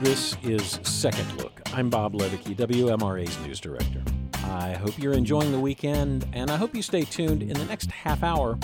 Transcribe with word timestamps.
This 0.00 0.36
is 0.44 0.78
Second 0.84 1.38
Look. 1.38 1.60
I'm 1.74 1.90
Bob 1.90 2.12
Leweke, 2.12 2.54
WMRA's 2.54 3.36
news 3.40 3.58
director. 3.58 4.00
I 4.44 4.74
hope 4.74 4.96
you're 4.96 5.12
enjoying 5.12 5.50
the 5.50 5.58
weekend, 5.58 6.24
and 6.32 6.52
I 6.52 6.56
hope 6.56 6.72
you 6.76 6.82
stay 6.82 7.02
tuned. 7.02 7.42
In 7.42 7.54
the 7.54 7.64
next 7.64 7.90
half 7.90 8.22
hour, 8.22 8.56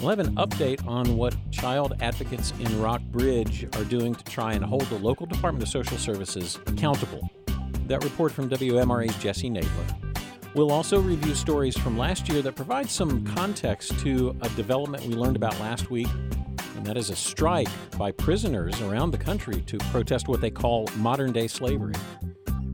we'll 0.00 0.08
have 0.08 0.20
an 0.20 0.34
update 0.36 0.86
on 0.86 1.18
what 1.18 1.36
child 1.50 1.92
advocates 2.00 2.54
in 2.60 2.80
Rockbridge 2.80 3.64
are 3.76 3.84
doing 3.84 4.14
to 4.14 4.24
try 4.24 4.54
and 4.54 4.64
hold 4.64 4.86
the 4.86 4.98
local 4.98 5.26
Department 5.26 5.62
of 5.62 5.68
Social 5.68 5.98
Services 5.98 6.58
accountable. 6.66 7.28
That 7.86 8.02
report 8.02 8.32
from 8.32 8.48
WMRA's 8.48 9.14
Jessie 9.16 9.50
Knadler. 9.50 10.16
We'll 10.54 10.72
also 10.72 10.98
review 10.98 11.34
stories 11.34 11.76
from 11.76 11.98
last 11.98 12.26
year 12.26 12.40
that 12.40 12.56
provide 12.56 12.88
some 12.88 13.22
context 13.26 13.98
to 14.00 14.34
a 14.40 14.48
development 14.50 15.04
we 15.04 15.12
learned 15.12 15.36
about 15.36 15.60
last 15.60 15.90
week 15.90 16.08
and 16.76 16.86
that 16.86 16.96
is 16.96 17.10
a 17.10 17.16
strike 17.16 17.68
by 17.98 18.12
prisoners 18.12 18.80
around 18.80 19.10
the 19.10 19.18
country 19.18 19.62
to 19.62 19.78
protest 19.90 20.28
what 20.28 20.40
they 20.40 20.50
call 20.50 20.88
modern 20.96 21.32
day 21.32 21.46
slavery. 21.46 21.94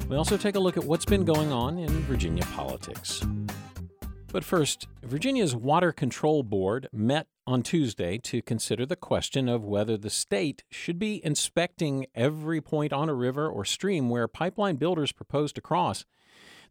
We 0.09 0.17
also 0.17 0.37
take 0.37 0.55
a 0.55 0.61
look 0.61 0.77
at 0.77 0.85
what's 0.85 1.05
been 1.05 1.25
going 1.25 1.53
on 1.53 1.79
in 1.79 1.91
Virginia 2.03 2.45
politics. 2.53 3.25
But 4.33 4.45
first, 4.45 4.87
Virginia's 5.03 5.57
Water 5.57 5.93
Control 5.93 6.43
Board 6.43 6.89
met 6.93 7.27
on 7.47 7.63
Tuesday 7.63 8.19
to 8.19 8.43
consider 8.43 8.85
the 8.85 8.97
question 8.97 9.49
of 9.49 9.65
whether 9.65 9.97
the 9.97 10.11
state 10.11 10.65
should 10.71 10.99
be 10.99 11.25
inspecting 11.25 12.07
every 12.15 12.61
point 12.61 12.93
on 12.93 13.09
a 13.09 13.15
river 13.15 13.49
or 13.49 13.65
stream 13.65 14.11
where 14.11 14.29
pipeline 14.29 14.77
builders 14.77 15.13
propose 15.13 15.53
to 15.55 15.61
cross 15.61 16.05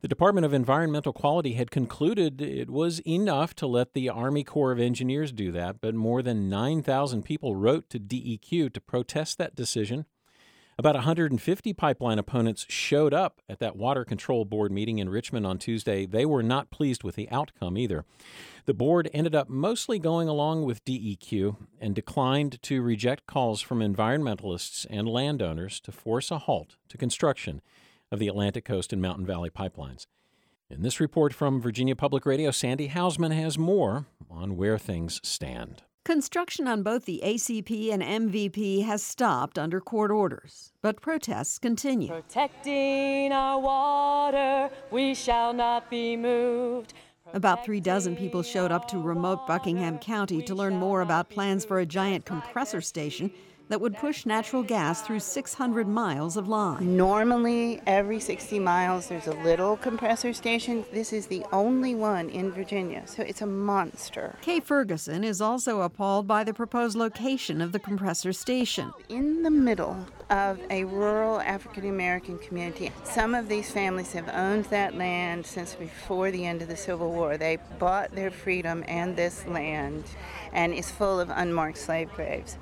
the 0.05 0.09
Department 0.09 0.45
of 0.45 0.53
Environmental 0.53 1.11
Quality 1.11 1.53
had 1.53 1.71
concluded 1.71 2.39
it 2.39 2.69
was 2.69 2.99
enough 3.07 3.55
to 3.55 3.65
let 3.65 3.95
the 3.95 4.07
Army 4.07 4.43
Corps 4.43 4.71
of 4.71 4.79
Engineers 4.79 5.31
do 5.31 5.51
that, 5.51 5.81
but 5.81 5.95
more 5.95 6.21
than 6.21 6.47
9,000 6.47 7.23
people 7.23 7.55
wrote 7.55 7.89
to 7.89 7.99
DEQ 7.99 8.71
to 8.71 8.79
protest 8.79 9.39
that 9.39 9.55
decision. 9.55 10.05
About 10.77 10.93
150 10.93 11.73
pipeline 11.73 12.19
opponents 12.19 12.67
showed 12.69 13.15
up 13.15 13.41
at 13.49 13.57
that 13.57 13.75
Water 13.75 14.05
Control 14.05 14.45
Board 14.45 14.71
meeting 14.71 14.99
in 14.99 15.09
Richmond 15.09 15.47
on 15.47 15.57
Tuesday. 15.57 16.05
They 16.05 16.27
were 16.27 16.43
not 16.43 16.69
pleased 16.69 17.03
with 17.03 17.15
the 17.15 17.27
outcome 17.31 17.75
either. 17.75 18.05
The 18.65 18.75
board 18.75 19.09
ended 19.11 19.33
up 19.33 19.49
mostly 19.49 19.97
going 19.97 20.27
along 20.27 20.65
with 20.65 20.85
DEQ 20.85 21.55
and 21.81 21.95
declined 21.95 22.61
to 22.61 22.83
reject 22.83 23.25
calls 23.25 23.59
from 23.59 23.79
environmentalists 23.79 24.85
and 24.87 25.09
landowners 25.09 25.79
to 25.79 25.91
force 25.91 26.29
a 26.29 26.37
halt 26.37 26.75
to 26.89 26.97
construction 26.99 27.63
of 28.15 28.19
the 28.19 28.27
Atlantic 28.29 28.63
Coast 28.63 28.93
and 28.93 29.01
Mountain 29.01 29.25
Valley 29.25 29.49
pipelines. 29.49 30.07
In 30.69 30.81
this 30.81 31.01
report 31.01 31.33
from 31.33 31.61
Virginia 31.61 31.97
Public 31.97 32.25
Radio, 32.25 32.49
Sandy 32.49 32.87
Hausman 32.87 33.33
has 33.33 33.57
more 33.57 34.05
on 34.31 34.55
where 34.55 34.77
things 34.77 35.19
stand. 35.21 35.83
Construction 36.05 36.65
on 36.65 36.81
both 36.81 37.03
the 37.03 37.21
ACP 37.25 37.91
and 37.91 38.01
MVP 38.01 38.85
has 38.85 39.03
stopped 39.03 39.59
under 39.59 39.81
court 39.81 40.11
orders, 40.11 40.71
but 40.81 41.01
protests 41.01 41.59
continue. 41.59 42.07
Protecting 42.07 43.33
our 43.33 43.59
water, 43.59 44.69
we 44.91 45.13
shall 45.13 45.51
not 45.51 45.89
be 45.89 46.15
moved. 46.15 46.93
About 47.33 47.65
three 47.65 47.81
dozen 47.81 48.15
people 48.15 48.43
showed 48.43 48.71
up 48.71 48.87
to 48.87 48.97
remote 48.97 49.45
Buckingham 49.45 49.97
County 49.97 50.41
to 50.43 50.55
learn 50.55 50.77
more 50.77 51.01
about 51.01 51.29
plans 51.29 51.65
for 51.65 51.79
a 51.79 51.85
giant 51.85 52.23
compressor 52.23 52.79
station 52.79 53.29
that 53.67 53.81
would 53.81 53.95
push 53.97 54.25
natural 54.25 54.63
gas 54.63 55.01
through 55.01 55.19
600 55.19 55.87
miles 55.87 56.37
of 56.37 56.47
line. 56.47 56.97
Normally, 56.97 57.81
every 57.85 58.19
60 58.19 58.59
miles, 58.59 59.07
there's 59.07 59.27
a 59.27 59.33
little 59.33 59.77
compressor 59.77 60.33
station. 60.33 60.85
This 60.91 61.13
is 61.13 61.27
the 61.27 61.45
only 61.51 61.95
one 61.95 62.29
in 62.29 62.51
Virginia, 62.51 63.03
so 63.05 63.23
it's 63.23 63.41
a 63.41 63.47
monster. 63.47 64.35
Kay 64.41 64.59
Ferguson 64.59 65.23
is 65.23 65.41
also 65.41 65.81
appalled 65.81 66.27
by 66.27 66.43
the 66.43 66.53
proposed 66.53 66.95
location 66.95 67.61
of 67.61 67.71
the 67.71 67.79
compressor 67.79 68.33
station. 68.33 68.93
In 69.09 69.43
the 69.43 69.51
middle 69.51 70.05
of 70.29 70.59
a 70.69 70.83
rural 70.85 71.39
African 71.41 71.87
American 71.87 72.37
community. 72.39 72.91
Some 73.03 73.35
of 73.35 73.47
these 73.47 73.71
families 73.71 74.11
have 74.13 74.27
owned 74.29 74.65
that 74.65 74.95
land 74.95 75.45
since 75.45 75.75
before 75.75 76.31
the 76.31 76.45
end 76.45 76.61
of 76.61 76.67
the 76.67 76.77
Civil 76.77 77.11
War. 77.11 77.37
They 77.37 77.57
bought 77.77 78.15
their 78.15 78.31
freedom 78.31 78.83
and 78.87 79.15
this 79.15 79.45
land 79.45 80.03
and 80.51 80.73
is 80.73 80.89
full 80.89 81.19
of 81.19 81.29
unmarked 81.29 81.77
slave 81.77 82.11
graves. 82.13 82.57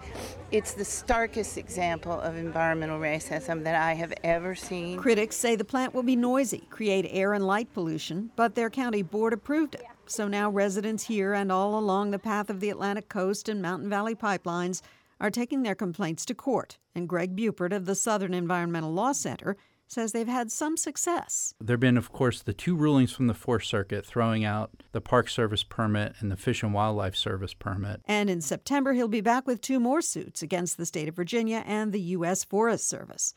It's 0.52 0.74
the 0.74 0.86
starkest 0.94 1.58
example 1.58 2.22
of 2.22 2.38
environmental 2.38 3.00
racism 3.00 3.64
that 3.64 3.76
I 3.76 3.94
have 3.94 4.14
ever 4.24 4.54
seen. 4.54 4.98
Critics 4.98 5.36
say 5.36 5.56
the 5.56 5.66
plant 5.66 5.94
will 5.94 6.04
be 6.04 6.16
noisy, 6.16 6.68
create 6.70 7.08
air 7.10 7.34
and 7.34 7.46
light 7.46 7.74
pollution, 7.74 8.30
but 8.36 8.54
their 8.54 8.70
county 8.70 9.02
board 9.02 9.34
approved 9.34 9.76
it. 9.76 9.86
So 10.06 10.28
now 10.28 10.50
residents 10.50 11.06
here 11.06 11.34
and 11.34 11.52
all 11.52 11.80
along 11.80 12.12
the 12.12 12.20
path 12.20 12.50
of 12.50 12.60
the 12.60 12.70
Atlantic 12.70 13.10
coast 13.10 13.50
and 13.50 13.62
Mountain 13.62 13.90
Valley 13.90 14.14
pipelines 14.14 14.82
are 15.20 15.32
taking 15.32 15.64
their 15.64 15.76
complaints 15.76 16.26
to 16.26 16.36
court. 16.36 16.78
And 16.94 17.10
Greg 17.10 17.36
Buppert 17.36 17.74
of 17.74 17.86
the 17.86 17.96
Southern 17.96 18.34
Environmental 18.34 18.94
Law 18.94 19.14
Center 19.14 19.58
says 19.94 20.12
they've 20.12 20.28
had 20.28 20.52
some 20.52 20.76
success. 20.76 21.54
There 21.62 21.76
have 21.76 21.80
been, 21.80 21.98
of 21.98 22.12
course, 22.12 22.42
the 22.42 22.54
two 22.54 22.76
rulings 22.76 23.12
from 23.12 23.28
the 23.28 23.34
Fourth 23.34 23.64
Circuit 23.64 24.06
throwing 24.06 24.44
out 24.44 24.84
the 24.92 25.02
Park 25.02 25.30
Service 25.30 25.64
permit 25.64 26.16
and 26.20 26.32
the 26.32 26.38
Fish 26.38 26.64
and 26.64 26.74
Wildlife 26.74 27.16
Service 27.16 27.54
permit. 27.54 28.02
And 28.06 28.30
in 28.30 28.42
September, 28.42 28.94
he'll 28.94 29.08
be 29.08 29.22
back 29.22 29.48
with 29.48 29.62
two 29.62 29.80
more 29.80 30.02
suits 30.02 30.42
against 30.42 30.78
the 30.78 30.86
state 30.86 31.08
of 31.08 31.16
Virginia 31.16 31.64
and 31.66 31.92
the 31.92 32.02
U.S. 32.02 32.44
Forest 32.44 32.90
Service. 32.90 33.34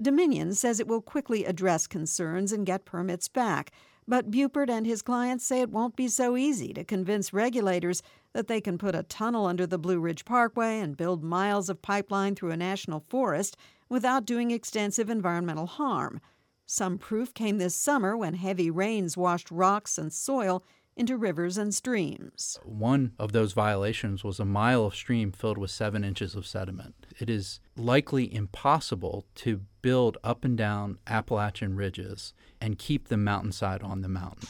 Dominion 0.00 0.54
says 0.54 0.78
it 0.78 0.88
will 0.88 1.00
quickly 1.00 1.44
address 1.44 1.86
concerns 1.86 2.52
and 2.52 2.66
get 2.66 2.84
permits 2.84 3.28
back. 3.28 3.72
But 4.08 4.30
Buppert 4.30 4.70
and 4.70 4.86
his 4.86 5.02
clients 5.02 5.44
say 5.44 5.60
it 5.60 5.70
won't 5.70 5.96
be 5.96 6.06
so 6.06 6.36
easy 6.36 6.72
to 6.74 6.84
convince 6.84 7.32
regulators 7.32 8.02
that 8.34 8.46
they 8.46 8.60
can 8.60 8.78
put 8.78 8.94
a 8.94 9.02
tunnel 9.02 9.46
under 9.46 9.66
the 9.66 9.78
Blue 9.78 9.98
Ridge 9.98 10.24
Parkway 10.24 10.78
and 10.78 10.96
build 10.96 11.24
miles 11.24 11.68
of 11.68 11.82
pipeline 11.82 12.34
through 12.34 12.52
a 12.52 12.56
national 12.56 13.00
forest 13.08 13.56
without 13.88 14.24
doing 14.24 14.50
extensive 14.50 15.08
environmental 15.10 15.66
harm. 15.66 16.20
Some 16.66 16.98
proof 16.98 17.32
came 17.32 17.58
this 17.58 17.76
summer 17.76 18.16
when 18.16 18.34
heavy 18.34 18.70
rains 18.70 19.16
washed 19.16 19.50
rocks 19.50 19.98
and 19.98 20.12
soil 20.12 20.64
into 20.96 21.16
rivers 21.16 21.58
and 21.58 21.74
streams. 21.74 22.58
One 22.64 23.12
of 23.18 23.32
those 23.32 23.52
violations 23.52 24.24
was 24.24 24.40
a 24.40 24.44
mile 24.44 24.86
of 24.86 24.94
stream 24.94 25.30
filled 25.30 25.58
with 25.58 25.70
seven 25.70 26.02
inches 26.02 26.34
of 26.34 26.46
sediment. 26.46 26.94
It 27.20 27.28
is 27.28 27.60
likely 27.76 28.34
impossible 28.34 29.26
to 29.36 29.60
build 29.82 30.16
up 30.24 30.44
and 30.44 30.56
down 30.56 30.98
Appalachian 31.06 31.76
ridges 31.76 32.32
and 32.60 32.78
keep 32.78 33.08
the 33.08 33.18
mountainside 33.18 33.82
on 33.82 34.00
the 34.00 34.08
mountain. 34.08 34.48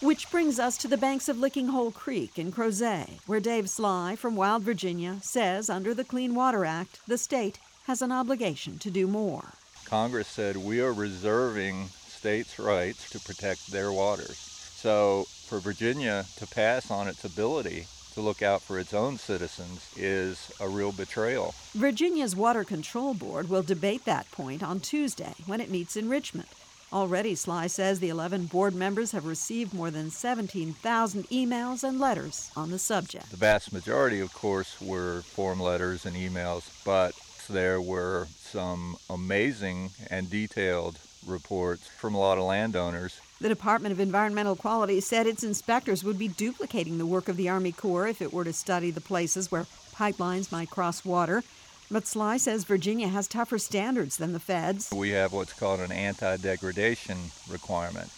Which 0.00 0.30
brings 0.30 0.58
us 0.58 0.76
to 0.78 0.88
the 0.88 0.96
banks 0.96 1.28
of 1.28 1.38
Licking 1.38 1.68
Hole 1.68 1.92
Creek 1.92 2.38
in 2.38 2.50
Crozet, 2.50 3.08
where 3.26 3.40
Dave 3.40 3.68
Sligh 3.68 4.16
from 4.16 4.34
Wild 4.34 4.62
Virginia 4.62 5.18
says 5.22 5.68
under 5.68 5.94
the 5.94 6.04
Clean 6.04 6.34
Water 6.34 6.64
Act, 6.64 7.00
the 7.06 7.18
state 7.18 7.58
has 7.92 8.00
an 8.00 8.10
obligation 8.10 8.78
to 8.78 8.90
do 8.90 9.06
more. 9.06 9.52
Congress 9.84 10.26
said 10.26 10.56
we 10.56 10.80
are 10.80 10.94
reserving 10.94 11.88
states' 12.08 12.58
rights 12.58 13.10
to 13.10 13.20
protect 13.20 13.70
their 13.70 13.92
waters. 13.92 14.38
So 14.38 15.26
for 15.46 15.58
Virginia 15.58 16.24
to 16.38 16.46
pass 16.46 16.90
on 16.90 17.06
its 17.06 17.22
ability 17.26 17.84
to 18.14 18.22
look 18.22 18.40
out 18.40 18.62
for 18.62 18.78
its 18.78 18.94
own 18.94 19.18
citizens 19.18 19.92
is 19.94 20.50
a 20.58 20.70
real 20.70 20.92
betrayal. 20.92 21.54
Virginia's 21.74 22.34
Water 22.34 22.64
Control 22.64 23.12
Board 23.12 23.50
will 23.50 23.62
debate 23.62 24.06
that 24.06 24.30
point 24.32 24.62
on 24.62 24.80
Tuesday 24.80 25.34
when 25.44 25.60
it 25.60 25.70
meets 25.70 25.94
in 25.94 26.08
Richmond. 26.08 26.48
Already, 26.94 27.34
Sligh 27.34 27.66
says 27.66 28.00
the 28.00 28.08
11 28.08 28.46
board 28.46 28.74
members 28.74 29.12
have 29.12 29.26
received 29.26 29.74
more 29.74 29.90
than 29.90 30.10
17,000 30.10 31.28
emails 31.28 31.84
and 31.84 32.00
letters 32.00 32.50
on 32.56 32.70
the 32.70 32.78
subject. 32.78 33.30
The 33.30 33.36
vast 33.36 33.70
majority, 33.70 34.20
of 34.20 34.32
course, 34.32 34.80
were 34.80 35.20
form 35.20 35.60
letters 35.60 36.06
and 36.06 36.16
emails, 36.16 36.64
but 36.86 37.14
there 37.52 37.80
were 37.80 38.26
some 38.40 38.96
amazing 39.10 39.90
and 40.10 40.30
detailed 40.30 40.98
reports 41.26 41.86
from 41.86 42.14
a 42.14 42.18
lot 42.18 42.38
of 42.38 42.44
landowners. 42.44 43.20
The 43.40 43.48
Department 43.48 43.92
of 43.92 44.00
Environmental 44.00 44.56
Quality 44.56 45.00
said 45.00 45.26
its 45.26 45.44
inspectors 45.44 46.02
would 46.02 46.18
be 46.18 46.28
duplicating 46.28 46.98
the 46.98 47.06
work 47.06 47.28
of 47.28 47.36
the 47.36 47.48
Army 47.48 47.72
Corps 47.72 48.08
if 48.08 48.22
it 48.22 48.32
were 48.32 48.44
to 48.44 48.52
study 48.52 48.90
the 48.90 49.00
places 49.00 49.50
where 49.50 49.66
pipelines 49.94 50.50
might 50.50 50.70
cross 50.70 51.04
water. 51.04 51.44
But 51.90 52.06
Sligh 52.06 52.38
says 52.38 52.64
Virginia 52.64 53.08
has 53.08 53.28
tougher 53.28 53.58
standards 53.58 54.16
than 54.16 54.32
the 54.32 54.40
feds. 54.40 54.90
We 54.90 55.10
have 55.10 55.32
what's 55.32 55.52
called 55.52 55.80
an 55.80 55.92
anti 55.92 56.38
degradation 56.38 57.18
requirement. 57.50 58.10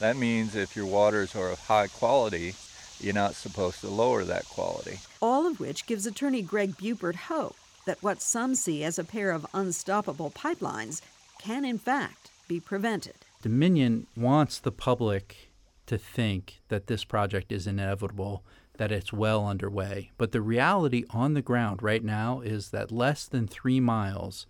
That 0.00 0.16
means 0.16 0.56
if 0.56 0.74
your 0.74 0.86
waters 0.86 1.36
are 1.36 1.50
of 1.50 1.60
high 1.60 1.86
quality, 1.86 2.54
you're 3.00 3.14
not 3.14 3.34
supposed 3.34 3.80
to 3.80 3.88
lower 3.88 4.24
that 4.24 4.46
quality. 4.46 4.98
All 5.20 5.46
of 5.46 5.60
which 5.60 5.86
gives 5.86 6.04
attorney 6.04 6.42
Greg 6.42 6.76
Buppert 6.76 7.14
hope 7.14 7.56
that 7.86 8.02
what 8.02 8.22
some 8.22 8.54
see 8.54 8.84
as 8.84 8.98
a 8.98 9.04
pair 9.04 9.30
of 9.30 9.46
unstoppable 9.54 10.30
pipelines 10.30 11.00
can, 11.38 11.64
in 11.64 11.78
fact, 11.78 12.30
be 12.48 12.60
prevented. 12.60 13.14
Dominion 13.42 14.06
wants 14.16 14.58
the 14.58 14.72
public 14.72 15.52
to 15.86 15.98
think 15.98 16.60
that 16.68 16.86
this 16.86 17.04
project 17.04 17.50
is 17.50 17.66
inevitable, 17.66 18.44
that 18.78 18.92
it's 18.92 19.12
well 19.12 19.46
underway. 19.46 20.10
But 20.16 20.32
the 20.32 20.40
reality 20.40 21.04
on 21.10 21.34
the 21.34 21.42
ground 21.42 21.82
right 21.82 22.04
now 22.04 22.40
is 22.40 22.70
that 22.70 22.92
less 22.92 23.26
than 23.26 23.46
three 23.46 23.80
miles 23.80 24.46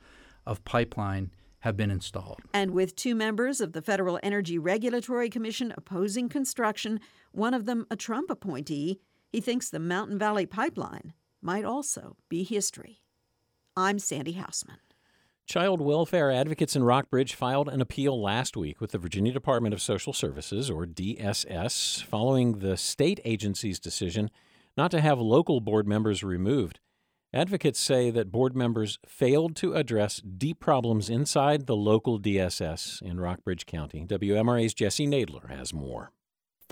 of 0.47 0.65
pipeline 0.65 1.31
have 1.61 1.77
been 1.77 1.91
installed. 1.91 2.41
And 2.53 2.73
with 2.73 2.97
two 2.97 3.15
members 3.15 3.61
of 3.61 3.73
the 3.73 3.83
Federal 3.83 4.19
Energy 4.23 4.59
Regulatory 4.59 5.31
Commission 5.31 5.73
opposing 5.77 6.29
construction, 6.29 7.01
one 7.31 7.55
of 7.55 7.65
them 7.65 7.87
a 7.91 7.97
Trump 7.97 8.31
appointee, 8.31 9.01
he 9.31 9.41
thinks 9.41 9.71
the 9.71 9.79
Mountain 9.79 10.19
Valley 10.19 10.45
Pipeline 10.45 11.15
might 11.41 11.65
also 11.65 12.17
be 12.29 12.43
history. 12.43 13.02
I'm 13.77 13.99
Sandy 13.99 14.35
Hausman. 14.35 14.77
Child 15.47 15.81
welfare 15.81 16.31
advocates 16.31 16.77
in 16.77 16.83
Rockbridge 16.83 17.35
filed 17.35 17.71
an 17.71 17.81
appeal 17.81 18.21
last 18.21 18.55
week 18.55 18.83
with 18.83 18.91
the 18.91 18.99
Virginia 18.99 19.33
Department 19.33 19.73
of 19.73 19.81
Social 19.81 20.13
Services, 20.13 20.69
or 20.69 20.85
DSS, 20.85 22.05
following 22.05 22.59
the 22.59 22.77
state 22.77 23.19
agency's 23.25 23.81
decision 23.81 24.31
not 24.77 24.91
to 24.91 25.01
have 25.01 25.19
local 25.19 25.63
board 25.63 25.89
members 25.89 26.23
removed. 26.23 26.81
Advocates 27.33 27.81
say 27.81 28.11
that 28.11 28.31
board 28.31 28.55
members 28.55 28.99
failed 29.07 29.57
to 29.57 29.73
address 29.73 30.21
deep 30.21 30.61
problems 30.61 31.09
inside 31.09 31.67
the 31.67 31.77
local 31.77 32.21
DSS 32.21 33.01
in 33.01 33.21
Rockbridge 33.21 33.65
County. 33.65 34.05
WMRA's 34.07 34.75
Jessie 34.75 35.07
Knadler 35.07 35.49
has 35.49 35.73
more. 35.73 36.13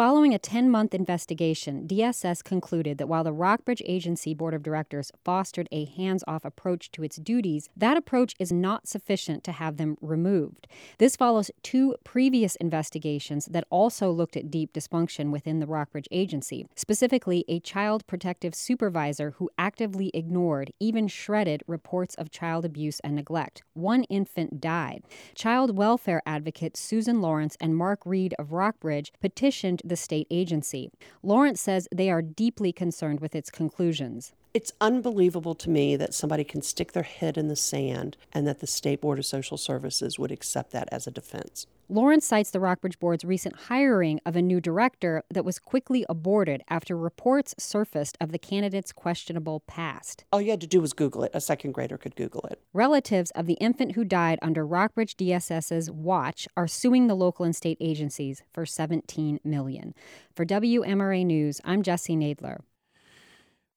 Following 0.01 0.33
a 0.33 0.39
10 0.39 0.71
month 0.71 0.95
investigation, 0.95 1.87
DSS 1.87 2.43
concluded 2.43 2.97
that 2.97 3.07
while 3.07 3.23
the 3.23 3.35
Rockbridge 3.35 3.83
Agency 3.85 4.33
Board 4.33 4.55
of 4.55 4.63
Directors 4.63 5.13
fostered 5.27 5.69
a 5.71 5.85
hands 5.85 6.25
off 6.27 6.43
approach 6.43 6.91
to 6.93 7.05
its 7.05 7.17
duties, 7.17 7.69
that 7.77 7.99
approach 7.99 8.35
is 8.39 8.51
not 8.51 8.89
sufficient 8.89 9.45
to 9.45 9.53
have 9.53 9.77
them 9.77 9.99
removed. 10.01 10.67
This 10.97 11.17
follows 11.17 11.51
two 11.63 11.97
previous 12.03 12.57
investigations 12.57 13.45
that 13.51 13.67
also 13.69 14.11
looked 14.11 14.39
at 14.39 14.51
deep 14.51 14.73
dysfunction 14.73 15.33
within 15.33 15.61
the 15.61 15.67
Rockbridge 15.67 16.09
Agency, 16.11 16.67
specifically 16.75 17.45
a 17.47 17.61
child 17.61 18.07
protective 18.07 18.55
supervisor 18.55 19.33
who 19.33 19.51
actively 19.59 20.11
ignored, 20.15 20.73
even 20.81 21.09
shredded, 21.09 21.63
reports 21.67 22.15
of 22.15 22.31
child 22.31 22.65
abuse 22.65 23.01
and 23.01 23.17
neglect. 23.17 23.65
One 23.75 24.05
infant 24.05 24.63
died. 24.63 25.03
Child 25.35 25.77
welfare 25.77 26.23
advocates 26.25 26.81
Susan 26.81 27.21
Lawrence 27.21 27.59
and 27.61 27.77
Mark 27.77 28.01
Reed 28.07 28.35
of 28.39 28.55
Rockbridge 28.55 29.13
petitioned 29.21 29.83
the 29.91 29.97
state 29.97 30.27
agency. 30.31 30.91
Lawrence 31.23 31.61
says 31.61 31.87
they 31.95 32.09
are 32.11 32.23
deeply 32.23 32.73
concerned 32.73 33.21
with 33.21 33.35
its 33.35 33.51
conclusions. 33.51 34.33
It's 34.55 34.73
unbelievable 34.81 35.55
to 35.57 35.69
me 35.69 35.97
that 35.97 36.15
somebody 36.15 36.45
can 36.45 36.63
stick 36.63 36.93
their 36.93 37.03
head 37.03 37.37
in 37.37 37.49
the 37.49 37.57
sand 37.57 38.17
and 38.33 38.47
that 38.47 38.61
the 38.61 38.67
State 38.67 39.03
Board 39.03 39.19
of 39.19 39.27
Social 39.27 39.59
Services 39.59 40.19
would 40.19 40.33
accept 40.33 40.71
that 40.73 40.89
as 40.91 41.07
a 41.07 41.11
defense. 41.11 41.67
Lawrence 41.93 42.25
cites 42.25 42.53
the 42.53 42.61
Rockbridge 42.61 43.01
Board's 43.01 43.25
recent 43.25 43.63
hiring 43.63 44.21
of 44.25 44.37
a 44.37 44.43
new 44.43 44.61
director 44.61 45.25
that 45.29 45.45
was 45.45 45.59
quickly 45.59 46.07
aborted 46.09 46.63
after 46.69 46.97
reports 46.97 47.53
surfaced 47.59 48.17
of 48.21 48.31
the 48.31 48.39
candidate's 48.39 48.93
questionable 48.93 49.59
past. 49.67 50.25
All 50.33 50.41
you 50.41 50.53
had 50.53 50.61
to 50.61 50.69
do 50.69 50.81
was 50.81 50.93
Google 50.93 51.25
it. 51.25 51.33
A 51.35 51.41
second 51.41 51.73
grader 51.73 51.99
could 51.99 52.15
Google 52.15 52.43
it. 52.49 52.61
Relatives 52.73 53.33
of 53.33 53.47
the 53.47 53.55
infant 53.55 53.97
who 53.97 54.05
died 54.05 54.39
under 54.41 54.65
Rockbridge 54.65 55.17
DSS's 55.17 55.91
watch 55.91 56.47
are 56.57 56.69
suing 56.69 57.09
the 57.09 57.17
local 57.17 57.45
and 57.45 57.57
state 57.57 57.79
agencies 57.81 58.45
for 58.53 58.65
17 58.65 59.41
million. 59.43 59.93
For 60.33 60.47
WMRA 60.47 61.27
News, 61.27 61.61
I'm 61.65 61.83
Jessie 61.83 62.15
Knadler. 62.15 62.61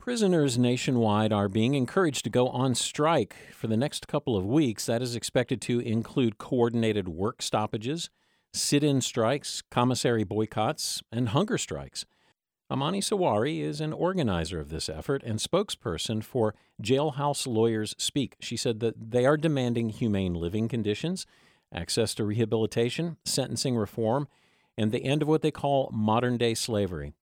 Prisoners 0.04 0.58
nationwide 0.58 1.32
are 1.32 1.48
being 1.48 1.76
encouraged 1.76 2.26
to 2.26 2.30
go 2.30 2.50
on 2.50 2.76
strike 2.76 3.38
for 3.54 3.68
the 3.68 3.78
next 3.78 4.06
couple 4.06 4.36
of 4.36 4.46
weeks. 4.46 4.86
That 4.86 5.02
is 5.02 5.16
expected 5.16 5.62
to 5.62 5.80
include 5.80 6.38
coordinated 6.38 7.08
work 7.08 7.42
stoppages, 7.42 8.10
sit 8.52 8.84
in 8.84 9.00
strikes, 9.00 9.62
commissary 9.72 10.26
boycotts, 10.26 11.02
and 11.10 11.30
hunger 11.30 11.58
strikes. 11.58 12.04
Amani 12.70 13.00
Sawari 13.00 13.62
is 13.62 13.80
an 13.80 13.94
organizer 13.94 14.60
of 14.60 14.68
this 14.68 14.90
effort 14.90 15.24
and 15.24 15.40
spokesperson 15.40 16.22
for 16.22 16.54
Jailhouse 16.82 17.48
Lawyers 17.48 17.96
Speak. 17.98 18.36
She 18.42 18.58
said 18.58 18.82
that 18.82 19.12
they 19.12 19.26
are 19.26 19.38
demanding 19.38 19.88
humane 19.88 20.34
living 20.34 20.68
conditions, 20.68 21.26
access 21.74 22.14
to 22.16 22.26
rehabilitation, 22.26 23.16
sentencing 23.24 23.78
reform, 23.78 24.28
and 24.78 24.92
the 24.92 25.06
end 25.06 25.22
of 25.22 25.30
what 25.30 25.44
they 25.44 25.52
call 25.52 25.90
modern 25.94 26.36
day 26.36 26.56
slavery. 26.56 27.14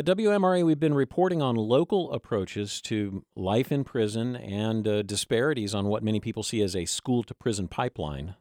At 0.00 0.06
WMRA, 0.06 0.64
we've 0.64 0.80
been 0.80 0.94
reporting 0.94 1.42
on 1.42 1.56
local 1.56 2.10
approaches 2.14 2.80
to 2.80 3.22
life 3.36 3.70
in 3.70 3.84
prison 3.84 4.34
and 4.34 4.88
uh, 4.88 5.02
disparities 5.02 5.74
on 5.74 5.88
what 5.88 6.02
many 6.02 6.20
people 6.20 6.42
see 6.42 6.62
as 6.62 6.74
a 6.74 6.86
school 6.86 7.22
to 7.24 7.34
prison 7.34 7.68
pipeline, 7.68 8.34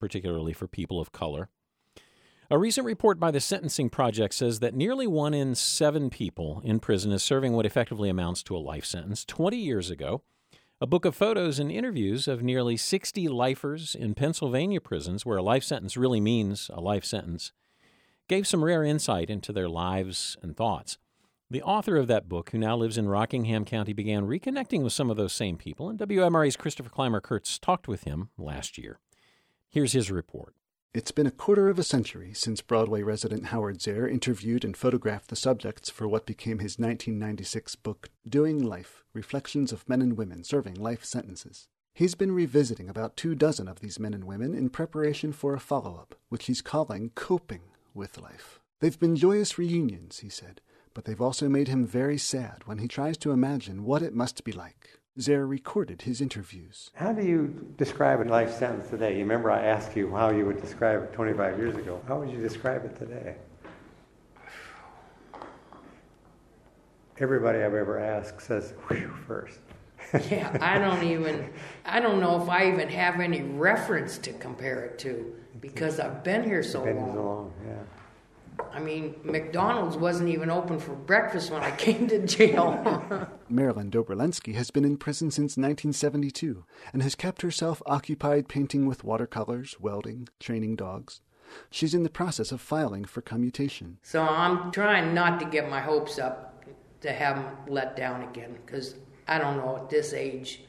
particularly 0.00 0.54
for 0.54 0.66
people 0.66 0.98
of 0.98 1.12
color. 1.12 1.50
A 2.50 2.56
recent 2.56 2.86
report 2.86 3.20
by 3.20 3.30
the 3.30 3.38
Sentencing 3.38 3.90
Project 3.90 4.32
says 4.32 4.60
that 4.60 4.72
nearly 4.72 5.06
one 5.06 5.34
in 5.34 5.54
seven 5.54 6.08
people 6.08 6.62
in 6.64 6.80
prison 6.80 7.12
is 7.12 7.22
serving 7.22 7.52
what 7.52 7.66
effectively 7.66 8.08
amounts 8.08 8.42
to 8.44 8.56
a 8.56 8.64
life 8.64 8.86
sentence. 8.86 9.26
20 9.26 9.58
years 9.58 9.90
ago, 9.90 10.22
a 10.80 10.86
book 10.86 11.04
of 11.04 11.14
photos 11.14 11.58
and 11.58 11.70
interviews 11.70 12.26
of 12.26 12.42
nearly 12.42 12.78
60 12.78 13.28
lifers 13.28 13.94
in 13.94 14.14
Pennsylvania 14.14 14.80
prisons, 14.80 15.26
where 15.26 15.36
a 15.36 15.42
life 15.42 15.64
sentence 15.64 15.98
really 15.98 16.22
means 16.22 16.70
a 16.72 16.80
life 16.80 17.04
sentence, 17.04 17.52
gave 18.28 18.46
some 18.46 18.64
rare 18.64 18.84
insight 18.84 19.30
into 19.30 19.52
their 19.52 19.68
lives 19.68 20.36
and 20.42 20.56
thoughts. 20.56 20.98
The 21.50 21.62
author 21.62 21.96
of 21.96 22.06
that 22.08 22.28
book, 22.28 22.50
who 22.50 22.58
now 22.58 22.76
lives 22.76 22.96
in 22.96 23.08
Rockingham 23.08 23.64
County, 23.64 23.92
began 23.92 24.26
reconnecting 24.26 24.82
with 24.82 24.92
some 24.92 25.10
of 25.10 25.16
those 25.16 25.32
same 25.32 25.56
people, 25.56 25.88
and 25.88 25.98
WMRA's 25.98 26.56
Christopher 26.56 26.88
Clymer 26.88 27.20
Kurtz 27.20 27.58
talked 27.58 27.86
with 27.86 28.04
him 28.04 28.30
last 28.38 28.78
year. 28.78 28.98
Here's 29.68 29.92
his 29.92 30.10
report. 30.10 30.54
It's 30.94 31.10
been 31.10 31.26
a 31.26 31.32
quarter 31.32 31.68
of 31.68 31.78
a 31.78 31.82
century 31.82 32.32
since 32.34 32.60
Broadway 32.60 33.02
resident 33.02 33.46
Howard 33.46 33.78
Zehr 33.78 34.10
interviewed 34.10 34.64
and 34.64 34.76
photographed 34.76 35.28
the 35.28 35.36
subjects 35.36 35.90
for 35.90 36.08
what 36.08 36.24
became 36.24 36.60
his 36.60 36.78
1996 36.78 37.74
book, 37.76 38.08
Doing 38.26 38.62
Life 38.62 39.04
Reflections 39.12 39.70
of 39.70 39.88
Men 39.88 40.00
and 40.00 40.16
Women 40.16 40.44
Serving 40.44 40.76
Life 40.76 41.04
Sentences. 41.04 41.68
He's 41.92 42.14
been 42.14 42.32
revisiting 42.32 42.88
about 42.88 43.16
two 43.16 43.34
dozen 43.34 43.68
of 43.68 43.80
these 43.80 44.00
men 44.00 44.14
and 44.14 44.24
women 44.24 44.54
in 44.54 44.70
preparation 44.70 45.32
for 45.32 45.54
a 45.54 45.60
follow 45.60 45.96
up, 45.96 46.14
which 46.28 46.46
he's 46.46 46.62
calling 46.62 47.10
Coping 47.14 47.62
with 47.94 48.18
life. 48.18 48.60
They've 48.80 48.98
been 48.98 49.16
joyous 49.16 49.56
reunions, 49.58 50.18
he 50.18 50.28
said, 50.28 50.60
but 50.92 51.04
they've 51.04 51.20
also 51.20 51.48
made 51.48 51.68
him 51.68 51.86
very 51.86 52.18
sad 52.18 52.62
when 52.66 52.78
he 52.78 52.88
tries 52.88 53.16
to 53.18 53.30
imagine 53.30 53.84
what 53.84 54.02
it 54.02 54.14
must 54.14 54.44
be 54.44 54.52
like. 54.52 55.00
Zehr 55.18 55.48
recorded 55.48 56.02
his 56.02 56.20
interviews. 56.20 56.90
How 56.94 57.12
do 57.12 57.24
you 57.24 57.72
describe 57.76 58.20
a 58.20 58.24
life 58.24 58.52
sentence 58.52 58.90
today? 58.90 59.12
You 59.12 59.20
remember 59.20 59.50
I 59.50 59.62
asked 59.62 59.96
you 59.96 60.10
how 60.10 60.30
you 60.30 60.44
would 60.44 60.60
describe 60.60 61.04
it 61.04 61.12
25 61.12 61.56
years 61.56 61.76
ago. 61.76 62.00
How 62.08 62.18
would 62.18 62.30
you 62.30 62.40
describe 62.40 62.84
it 62.84 62.96
today? 62.96 63.36
Everybody 67.18 67.58
I've 67.58 67.74
ever 67.74 68.00
asked 68.00 68.40
says, 68.40 68.74
whew, 68.88 69.08
first. 69.26 69.60
yeah, 70.30 70.58
I 70.60 70.78
don't 70.78 71.04
even, 71.04 71.48
I 71.84 72.00
don't 72.00 72.20
know 72.20 72.42
if 72.42 72.48
I 72.48 72.68
even 72.68 72.88
have 72.88 73.20
any 73.20 73.42
reference 73.42 74.18
to 74.18 74.32
compare 74.32 74.84
it 74.84 74.98
to 75.00 75.32
because 75.64 75.98
I've 75.98 76.22
been 76.22 76.44
here 76.44 76.62
so 76.62 76.84
been 76.84 76.96
long. 76.96 77.14
so 77.14 77.22
long, 77.22 77.52
yeah. 77.66 77.74
I 78.72 78.80
mean, 78.80 79.14
McDonald's 79.24 79.96
wasn't 79.96 80.28
even 80.28 80.50
open 80.50 80.78
for 80.78 80.94
breakfast 80.94 81.50
when 81.50 81.62
I 81.62 81.70
came 81.76 82.06
to 82.08 82.24
jail. 82.26 83.28
Marilyn 83.48 83.90
Dobrolensky 83.90 84.54
has 84.54 84.70
been 84.70 84.84
in 84.84 84.96
prison 84.96 85.30
since 85.30 85.56
1972 85.56 86.64
and 86.92 87.02
has 87.02 87.14
kept 87.14 87.42
herself 87.42 87.82
occupied 87.86 88.48
painting 88.48 88.86
with 88.86 89.04
watercolors, 89.04 89.76
welding, 89.80 90.28
training 90.38 90.76
dogs. 90.76 91.20
She's 91.70 91.94
in 91.94 92.02
the 92.02 92.10
process 92.10 92.52
of 92.52 92.60
filing 92.60 93.04
for 93.04 93.20
commutation. 93.20 93.98
So 94.02 94.22
I'm 94.22 94.70
trying 94.70 95.14
not 95.14 95.40
to 95.40 95.46
get 95.46 95.68
my 95.70 95.80
hopes 95.80 96.18
up 96.18 96.64
to 97.00 97.12
have 97.12 97.36
them 97.36 97.56
let 97.68 97.96
down 97.96 98.22
again 98.22 98.56
because 98.64 98.96
I 99.28 99.38
don't 99.38 99.56
know 99.56 99.76
at 99.76 99.90
this 99.90 100.12
age 100.12 100.62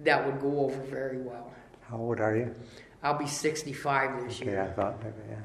that 0.00 0.24
would 0.24 0.40
go 0.40 0.60
over 0.60 0.80
very 0.82 1.18
well. 1.18 1.52
How 1.92 1.98
old 1.98 2.20
are 2.20 2.34
you? 2.34 2.54
I'll 3.02 3.18
be 3.18 3.26
65 3.26 4.24
this 4.24 4.40
year. 4.40 4.54
Yeah, 4.54 4.64
I 4.64 4.68
thought 4.68 5.04
maybe, 5.04 5.16
yeah. 5.28 5.36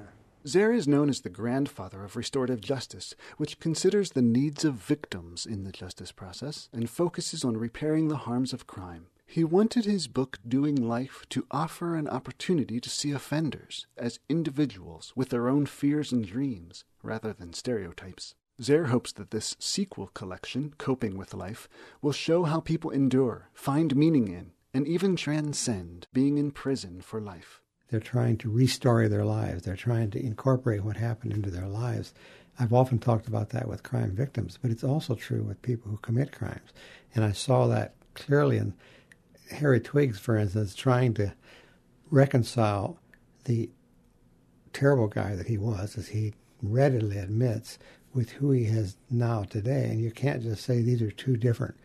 Zehr 0.46 0.74
is 0.74 0.88
known 0.88 1.10
as 1.10 1.20
the 1.20 1.30
grandfather 1.30 2.06
of 2.06 2.16
restorative 2.16 2.62
justice, 2.62 3.16
which 3.36 3.60
considers 3.60 4.12
the 4.12 4.22
needs 4.22 4.64
of 4.64 4.76
victims 4.76 5.46
in 5.46 5.66
the 5.66 5.74
justice 5.74 6.14
process 6.14 6.70
and 6.72 6.90
focuses 6.90 7.44
on 7.44 7.58
repairing 7.58 8.08
the 8.08 8.24
harms 8.28 8.54
of 8.54 8.66
crime. 8.66 9.08
He 9.26 9.44
wanted 9.44 9.84
his 9.84 10.08
book, 10.08 10.40
Doing 10.48 10.76
Life, 10.76 11.26
to 11.32 11.46
offer 11.52 11.96
an 11.96 12.08
opportunity 12.08 12.80
to 12.80 12.90
see 12.90 13.12
offenders 13.12 13.86
as 13.98 14.20
individuals 14.30 15.12
with 15.18 15.28
their 15.28 15.50
own 15.50 15.66
fears 15.66 16.14
and 16.14 16.26
dreams, 16.26 16.86
rather 17.04 17.34
than 17.34 17.52
stereotypes. 17.52 18.36
Zehr 18.62 18.88
hopes 18.88 19.12
that 19.12 19.32
this 19.32 19.58
sequel 19.60 20.08
collection, 20.14 20.74
Coping 20.78 21.18
with 21.18 21.34
Life, 21.34 21.68
will 22.02 22.14
show 22.14 22.46
how 22.46 22.62
people 22.62 22.90
endure, 22.90 23.50
find 23.54 23.98
meaning 23.98 24.30
in, 24.30 24.54
and 24.74 24.88
even 24.88 25.16
transcend 25.16 26.08
being 26.14 26.38
in 26.38 26.52
prison 26.52 27.02
for 27.02 27.20
life. 27.20 27.62
They're 27.90 28.00
trying 28.00 28.38
to 28.40 28.50
restore 28.50 29.08
their 29.08 29.26
lives. 29.26 29.64
They're 29.64 29.76
trying 29.76 30.12
to 30.12 30.24
incorporate 30.24 30.84
what 30.84 30.98
happened 30.98 31.34
into 31.34 31.50
their 31.50 31.68
lives. 31.68 32.14
I've 32.60 32.74
often 32.74 33.00
talked 33.00 33.28
about 33.28 33.50
that 33.52 33.68
with 33.68 33.84
crime 33.84 34.16
victims, 34.16 34.58
but 34.62 34.72
it's 34.72 34.84
also 34.84 35.16
true 35.16 35.44
with 35.44 35.62
people 35.62 35.92
who 35.92 35.98
commit 35.98 36.32
crimes. 36.32 36.74
And 37.16 37.24
I 37.24 37.32
saw 37.32 37.68
that 37.68 37.94
clearly 38.14 38.58
in 38.58 38.74
Harry 39.52 39.80
Twiggs, 39.80 40.20
for 40.20 40.36
instance, 40.36 40.76
trying 40.76 41.14
to 41.16 41.34
reconcile 42.10 43.00
the 43.46 43.70
terrible 44.74 45.08
guy 45.08 45.36
that 45.36 45.48
he 45.48 45.58
was, 45.58 45.98
as 45.98 46.10
he 46.10 46.34
readily 46.62 47.18
admits, 47.18 47.80
with 48.14 48.32
who 48.32 48.52
he 48.52 48.66
is 48.66 48.98
now 49.10 49.44
today. 49.44 49.86
And 49.90 50.02
you 50.02 50.12
can't 50.12 50.42
just 50.42 50.64
say 50.64 50.82
these 50.82 51.02
are 51.02 51.12
two 51.12 51.38
different, 51.38 51.76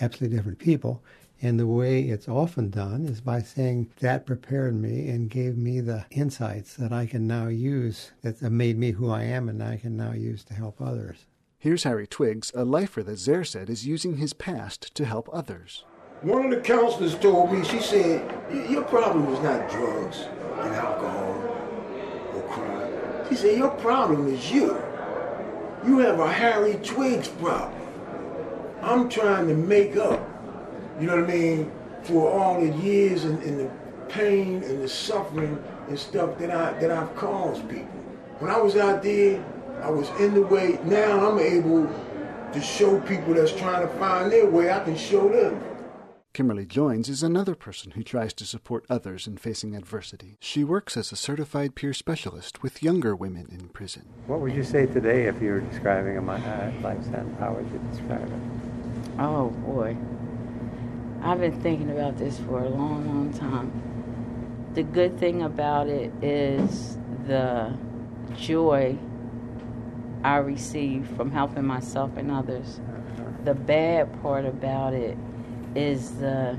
absolutely 0.00 0.36
different 0.36 0.58
people. 0.58 1.02
And 1.44 1.58
the 1.58 1.66
way 1.66 2.02
it's 2.02 2.28
often 2.28 2.70
done 2.70 3.04
is 3.04 3.20
by 3.20 3.40
saying 3.40 3.90
that 3.98 4.26
prepared 4.26 4.76
me 4.76 5.08
and 5.08 5.28
gave 5.28 5.56
me 5.56 5.80
the 5.80 6.06
insights 6.12 6.76
that 6.76 6.92
I 6.92 7.06
can 7.06 7.26
now 7.26 7.48
use, 7.48 8.12
that 8.22 8.40
made 8.42 8.78
me 8.78 8.92
who 8.92 9.10
I 9.10 9.24
am 9.24 9.48
and 9.48 9.60
I 9.60 9.76
can 9.76 9.96
now 9.96 10.12
use 10.12 10.44
to 10.44 10.54
help 10.54 10.80
others. 10.80 11.26
Here's 11.58 11.82
Harry 11.82 12.06
Twiggs, 12.06 12.52
a 12.54 12.64
lifer 12.64 13.02
that 13.02 13.18
Zehr 13.18 13.44
said 13.44 13.68
is 13.68 13.84
using 13.86 14.18
his 14.18 14.32
past 14.32 14.94
to 14.94 15.04
help 15.04 15.28
others. 15.32 15.84
One 16.20 16.44
of 16.44 16.50
the 16.52 16.60
counselors 16.60 17.16
told 17.18 17.52
me, 17.52 17.64
she 17.64 17.80
said, 17.80 18.20
your 18.70 18.84
problem 18.84 19.26
is 19.34 19.40
not 19.40 19.68
drugs 19.68 20.28
and 20.60 20.74
alcohol 20.74 21.34
or 22.34 22.42
crime. 22.50 23.28
She 23.28 23.34
said, 23.34 23.58
your 23.58 23.70
problem 23.70 24.28
is 24.28 24.52
you. 24.52 24.80
You 25.84 25.98
have 25.98 26.20
a 26.20 26.32
Harry 26.32 26.74
Twiggs 26.84 27.26
problem. 27.26 27.80
I'm 28.80 29.08
trying 29.08 29.48
to 29.48 29.54
make 29.54 29.96
up, 29.96 30.28
you 31.00 31.06
know 31.06 31.16
what 31.16 31.30
I 31.30 31.32
mean, 31.32 31.72
for 32.02 32.30
all 32.30 32.60
the 32.60 32.76
years 32.78 33.24
and, 33.24 33.42
and 33.42 33.60
the 33.60 33.70
pain 34.08 34.62
and 34.64 34.82
the 34.82 34.88
suffering 34.88 35.62
and 35.88 35.98
stuff 35.98 36.38
that 36.38 36.50
I 36.50 36.78
that 36.80 36.90
I've 36.90 37.14
caused 37.16 37.68
people. 37.68 37.86
When 38.38 38.50
I 38.50 38.58
was 38.58 38.76
out 38.76 39.02
there, 39.02 39.44
I 39.82 39.90
was 39.90 40.08
in 40.20 40.34
the 40.34 40.42
way. 40.42 40.78
Now 40.84 41.30
I'm 41.30 41.38
able 41.38 41.86
to 42.52 42.60
show 42.60 43.00
people 43.00 43.34
that's 43.34 43.52
trying 43.52 43.86
to 43.86 43.94
find 43.94 44.30
their 44.30 44.48
way. 44.48 44.70
I 44.70 44.80
can 44.80 44.96
show 44.96 45.28
them. 45.28 45.62
Kimberly 46.32 46.64
Joins 46.64 47.10
is 47.10 47.22
another 47.22 47.54
person 47.54 47.90
who 47.90 48.02
tries 48.02 48.32
to 48.34 48.46
support 48.46 48.86
others 48.88 49.26
in 49.26 49.36
facing 49.36 49.76
adversity. 49.76 50.38
She 50.40 50.64
works 50.64 50.96
as 50.96 51.12
a 51.12 51.16
certified 51.16 51.74
peer 51.74 51.92
specialist 51.92 52.62
with 52.62 52.82
younger 52.82 53.14
women 53.14 53.48
in 53.52 53.68
prison. 53.68 54.06
What 54.26 54.40
would 54.40 54.54
you 54.54 54.64
say 54.64 54.86
today 54.86 55.26
if 55.26 55.42
you 55.42 55.50
were 55.50 55.60
describing 55.60 56.16
a 56.16 56.20
uh, 56.22 56.72
life 56.80 57.04
sentence? 57.04 57.38
How 57.38 57.52
would 57.52 57.70
you 57.70 57.78
describe 57.90 58.26
it? 58.26 59.18
Oh 59.18 59.50
boy. 59.50 59.94
I've 61.24 61.38
been 61.38 61.60
thinking 61.60 61.88
about 61.88 62.18
this 62.18 62.36
for 62.40 62.64
a 62.64 62.68
long, 62.68 63.06
long 63.06 63.32
time. 63.32 63.70
The 64.74 64.82
good 64.82 65.20
thing 65.20 65.42
about 65.42 65.86
it 65.86 66.12
is 66.20 66.98
the 67.28 67.72
joy 68.36 68.98
I 70.24 70.38
receive 70.38 71.06
from 71.16 71.30
helping 71.30 71.64
myself 71.64 72.16
and 72.16 72.28
others. 72.28 72.80
The 73.44 73.54
bad 73.54 74.20
part 74.20 74.46
about 74.46 74.94
it 74.94 75.16
is 75.76 76.10
the 76.16 76.58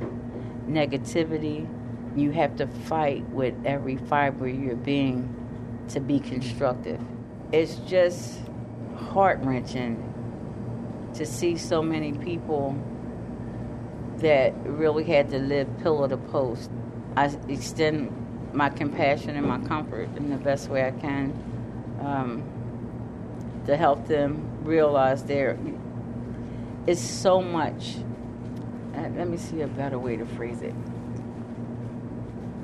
negativity. 0.70 1.68
You 2.16 2.32
have 2.32 2.56
to 2.56 2.68
fight 2.68 3.28
with 3.32 3.56
every 3.66 3.98
fiber 3.98 4.48
of 4.48 4.58
your 4.58 4.78
being 4.78 5.28
to 5.90 6.00
be 6.00 6.22
constructive. 6.22 7.02
It's 7.52 7.76
just 7.80 8.40
heart 8.96 9.40
wrenching 9.42 10.10
to 11.16 11.26
see 11.26 11.58
so 11.58 11.82
many 11.82 12.14
people 12.14 12.82
that 14.20 14.54
really 14.66 15.04
had 15.04 15.30
to 15.32 15.40
live 15.40 15.68
pillar 15.82 16.08
to 16.10 16.18
post. 16.18 16.70
I 17.16 17.26
extend 17.48 18.12
my 18.54 18.70
compassion 18.70 19.36
and 19.36 19.48
my 19.48 19.60
comfort 19.60 20.10
in 20.16 20.30
the 20.30 20.38
best 20.38 20.70
way 20.70 20.86
I 20.86 20.92
can 20.92 21.34
um, 22.02 22.44
to 23.66 23.76
help 23.76 24.08
them 24.08 24.64
realize 24.64 25.24
there 25.24 25.58
is 26.86 27.00
so 27.00 27.42
much 27.42 27.96
let 29.16 29.28
me 29.28 29.38
see 29.38 29.62
a 29.62 29.68
better 29.68 30.00
way 30.00 30.18
to 30.18 30.26
phrase 30.26 30.62
it. 30.62 30.74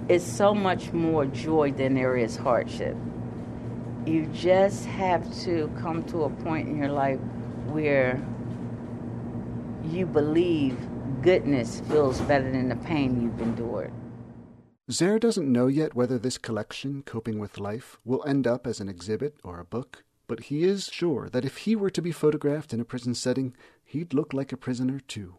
It's 0.08 0.26
so 0.26 0.54
much 0.54 0.92
more 0.92 1.26
joy 1.26 1.72
than 1.72 1.94
there 1.94 2.18
is 2.18 2.36
hardship. 2.36 2.96
You 4.06 4.26
just 4.28 4.86
have 4.86 5.32
to 5.44 5.72
come 5.80 6.04
to 6.06 6.24
a 6.24 6.30
point 6.30 6.68
in 6.68 6.78
your 6.78 6.90
life 6.90 7.20
where 7.68 8.26
you 9.84 10.06
believe 10.06 10.78
goodness 11.22 11.82
feels 11.90 12.22
better 12.22 12.52
than 12.52 12.70
the 12.70 12.76
pain 12.78 13.22
you've 13.22 13.42
endured. 13.42 13.92
Zehr 14.90 15.20
doesn't 15.20 15.52
know 15.52 15.68
yet 15.68 15.94
whether 15.94 16.18
this 16.18 16.38
collection, 16.38 17.04
Coping 17.04 17.38
with 17.38 17.60
Life, 17.60 18.00
will 18.04 18.24
end 18.26 18.48
up 18.48 18.66
as 18.66 18.80
an 18.80 18.90
exhibit 18.90 19.36
or 19.44 19.60
a 19.60 19.66
book, 19.66 20.04
but 20.28 20.46
he 20.46 20.64
is 20.64 20.90
sure 20.92 21.30
that 21.30 21.46
if 21.46 21.58
he 21.58 21.76
were 21.76 21.92
to 21.92 22.02
be 22.02 22.12
photographed 22.12 22.74
in 22.74 22.80
a 22.80 22.86
prison 22.86 23.14
setting, 23.14 23.54
he'd 23.84 24.14
look 24.14 24.34
like 24.34 24.52
a 24.52 24.58
prisoner 24.58 25.00
too. 25.00 25.36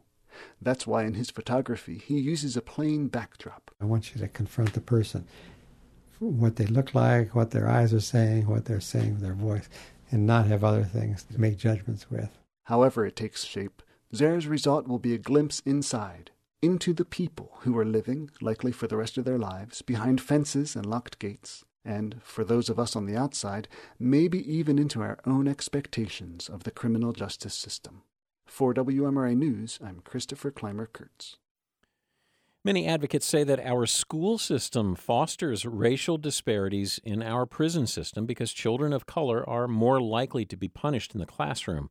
That's 0.61 0.87
why 0.87 1.05
in 1.05 1.15
his 1.15 1.31
photography 1.31 1.99
he 1.99 2.21
uses 2.21 2.57
a 2.57 2.63
plain 2.63 3.09
backdrop. 3.09 3.71
I 3.81 3.87
want 3.87 4.15
you 4.15 4.21
to 4.21 4.29
confront 4.29 4.75
the 4.75 4.81
person, 4.81 5.27
what 6.21 6.57
they 6.57 6.67
look 6.67 6.95
like, 6.95 7.35
what 7.35 7.51
their 7.51 7.69
eyes 7.69 7.93
are 7.93 8.01
saying, 8.01 8.47
what 8.47 8.67
they're 8.67 8.81
saying 8.81 9.15
with 9.15 9.23
their 9.23 9.35
voice, 9.35 9.69
and 10.13 10.27
not 10.27 10.47
have 10.47 10.63
other 10.63 10.85
things 10.85 11.25
to 11.25 11.41
make 11.41 11.57
judgments 11.57 12.11
with. 12.11 12.31
However 12.65 13.05
it 13.05 13.17
takes 13.17 13.45
shape, 13.45 13.83
Zehr's 14.15 14.47
result 14.47 14.89
will 14.89 14.99
be 14.99 15.15
a 15.15 15.19
glimpse 15.19 15.63
inside, 15.65 16.33
into 16.63 16.93
the 16.93 17.05
people 17.05 17.59
who 17.61 17.79
are 17.79 17.85
living, 17.85 18.31
likely 18.41 18.73
for 18.73 18.87
the 18.87 18.97
rest 18.97 19.17
of 19.17 19.25
their 19.25 19.39
lives, 19.39 19.83
behind 19.83 20.21
fences 20.21 20.75
and 20.75 20.85
locked 20.85 21.19
gates, 21.19 21.65
and, 21.85 22.17
for 22.23 22.45
those 22.45 22.69
of 22.69 22.79
us 22.79 22.97
on 22.97 23.07
the 23.07 23.17
outside, 23.17 23.69
maybe 23.99 24.39
even 24.53 24.79
into 24.79 25.01
our 25.01 25.19
own 25.25 25.47
expectations 25.47 26.49
of 26.49 26.65
the 26.65 26.71
criminal 26.71 27.13
justice 27.13 27.55
system. 27.55 28.03
For 28.47 28.75
WMRA 28.75 29.37
News, 29.37 29.79
I'm 29.83 30.01
Christopher 30.01 30.51
Clymer 30.51 30.87
Kurtz. 30.87 31.37
Many 32.63 32.87
advocates 32.87 33.25
say 33.25 33.43
that 33.45 33.65
our 33.65 33.87
school 33.87 34.37
system 34.37 34.95
fosters 34.95 35.65
racial 35.65 36.19
disparities 36.19 37.01
in 37.05 37.23
our 37.23 37.47
prison 37.47 37.87
system 37.87 38.27
because 38.27 38.53
children 38.53 38.93
of 38.93 39.07
color 39.07 39.49
are 39.49 39.67
more 39.67 40.01
likely 40.01 40.45
to 40.45 40.57
be 40.57 40.69
punished 40.69 41.15
in 41.15 41.21
the 41.21 41.27
classroom. 41.27 41.89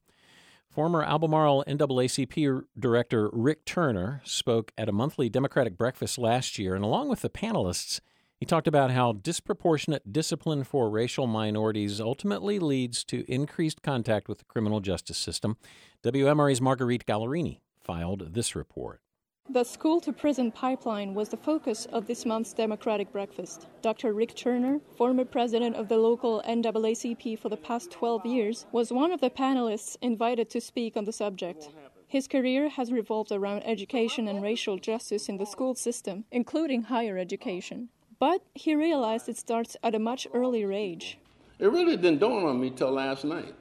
Former 0.69 1.03
Albemarle 1.03 1.63
NAACP 1.67 2.61
Director 2.77 3.31
Rick 3.33 3.65
Turner 3.65 4.21
spoke 4.23 4.71
at 4.77 4.87
a 4.87 4.91
monthly 4.91 5.27
Democratic 5.27 5.75
breakfast 5.75 6.19
last 6.19 6.59
year, 6.59 6.75
and 6.75 6.85
along 6.85 7.09
with 7.09 7.21
the 7.21 7.29
panelists, 7.29 7.99
he 8.39 8.45
talked 8.45 8.67
about 8.67 8.91
how 8.91 9.13
disproportionate 9.13 10.13
discipline 10.13 10.63
for 10.63 10.91
racial 10.91 11.25
minorities 11.25 11.99
ultimately 11.99 12.59
leads 12.59 13.03
to 13.05 13.25
increased 13.27 13.81
contact 13.81 14.29
with 14.29 14.37
the 14.37 14.45
criminal 14.45 14.79
justice 14.79 15.17
system. 15.17 15.57
WMRA's 16.03 16.61
Marguerite 16.61 17.07
Gallorini 17.07 17.61
filed 17.81 18.35
this 18.35 18.55
report. 18.55 19.01
The 19.51 19.63
school 19.63 19.99
to 20.01 20.13
prison 20.13 20.51
pipeline 20.51 21.15
was 21.15 21.29
the 21.29 21.37
focus 21.37 21.87
of 21.87 22.05
this 22.05 22.23
month's 22.23 22.53
Democratic 22.53 23.11
breakfast. 23.11 23.65
Dr. 23.81 24.13
Rick 24.13 24.35
Turner, 24.35 24.79
former 24.95 25.25
president 25.25 25.75
of 25.75 25.87
the 25.87 25.97
local 25.97 26.43
NAACP 26.47 27.39
for 27.39 27.49
the 27.49 27.57
past 27.57 27.89
12 27.89 28.27
years, 28.27 28.67
was 28.71 28.93
one 28.93 29.11
of 29.11 29.21
the 29.21 29.31
panelists 29.31 29.97
invited 30.03 30.51
to 30.51 30.61
speak 30.61 30.95
on 30.95 31.05
the 31.05 31.11
subject. 31.11 31.69
His 32.07 32.27
career 32.27 32.69
has 32.69 32.91
revolved 32.91 33.31
around 33.31 33.63
education 33.63 34.27
and 34.27 34.43
racial 34.43 34.77
justice 34.77 35.27
in 35.27 35.37
the 35.37 35.47
school 35.47 35.73
system, 35.73 36.25
including 36.31 36.83
higher 36.83 37.17
education. 37.17 37.89
But 38.19 38.43
he 38.53 38.75
realized 38.75 39.27
it 39.27 39.37
starts 39.37 39.75
at 39.81 39.95
a 39.95 39.99
much 39.99 40.27
earlier 40.31 40.71
age. 40.71 41.17
It 41.57 41.71
really 41.71 41.97
didn't 41.97 42.19
dawn 42.19 42.45
on 42.45 42.61
me 42.61 42.69
till 42.69 42.91
last 42.91 43.25
night 43.25 43.55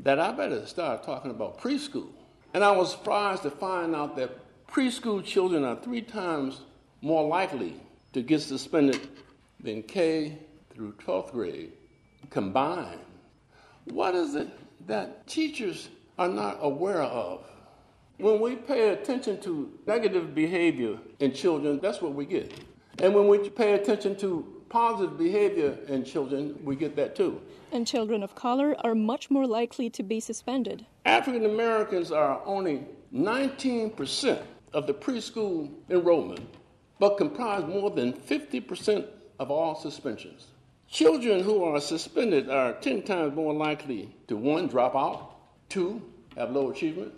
that 0.00 0.18
I 0.18 0.32
better 0.32 0.66
start 0.66 1.04
talking 1.04 1.30
about 1.30 1.60
preschool. 1.60 2.08
And 2.52 2.64
I 2.64 2.72
was 2.72 2.90
surprised 2.90 3.44
to 3.44 3.52
find 3.52 3.94
out 3.94 4.16
that 4.16 4.47
preschool 4.70 5.24
children 5.24 5.64
are 5.64 5.76
three 5.76 6.02
times 6.02 6.60
more 7.00 7.26
likely 7.26 7.74
to 8.12 8.22
get 8.22 8.40
suspended 8.40 9.08
than 9.60 9.82
K 9.82 10.38
through 10.70 10.92
12th 11.04 11.32
grade 11.32 11.72
combined. 12.30 13.00
What 13.84 14.14
is 14.14 14.34
it 14.34 14.48
that 14.86 15.26
teachers 15.26 15.88
are 16.18 16.28
not 16.28 16.58
aware 16.60 17.02
of? 17.02 17.44
When 18.18 18.40
we 18.40 18.56
pay 18.56 18.90
attention 18.90 19.40
to 19.42 19.72
negative 19.86 20.34
behavior 20.34 20.98
in 21.20 21.32
children, 21.32 21.78
that's 21.80 22.02
what 22.02 22.14
we 22.14 22.26
get. 22.26 22.52
And 23.00 23.14
when 23.14 23.28
we 23.28 23.48
pay 23.48 23.74
attention 23.74 24.16
to 24.16 24.62
positive 24.68 25.16
behavior 25.16 25.78
in 25.86 26.04
children, 26.04 26.58
we 26.64 26.76
get 26.76 26.96
that 26.96 27.16
too. 27.16 27.40
And 27.72 27.86
children 27.86 28.22
of 28.22 28.34
color 28.34 28.76
are 28.80 28.94
much 28.94 29.30
more 29.30 29.46
likely 29.46 29.88
to 29.90 30.02
be 30.02 30.20
suspended. 30.20 30.84
African 31.04 31.44
Americans 31.46 32.10
are 32.10 32.42
only 32.44 32.84
19% 33.14 34.42
of 34.72 34.86
the 34.86 34.94
preschool 34.94 35.70
enrollment, 35.90 36.40
but 36.98 37.16
comprise 37.16 37.64
more 37.66 37.90
than 37.90 38.12
50% 38.12 39.06
of 39.38 39.50
all 39.50 39.74
suspensions. 39.74 40.48
Children 40.88 41.42
who 41.42 41.64
are 41.64 41.80
suspended 41.80 42.48
are 42.48 42.72
10 42.74 43.02
times 43.02 43.34
more 43.34 43.52
likely 43.52 44.14
to 44.26 44.36
one, 44.36 44.68
drop 44.68 44.96
out, 44.96 45.36
two, 45.68 46.02
have 46.36 46.50
low 46.50 46.70
achievement, 46.70 47.12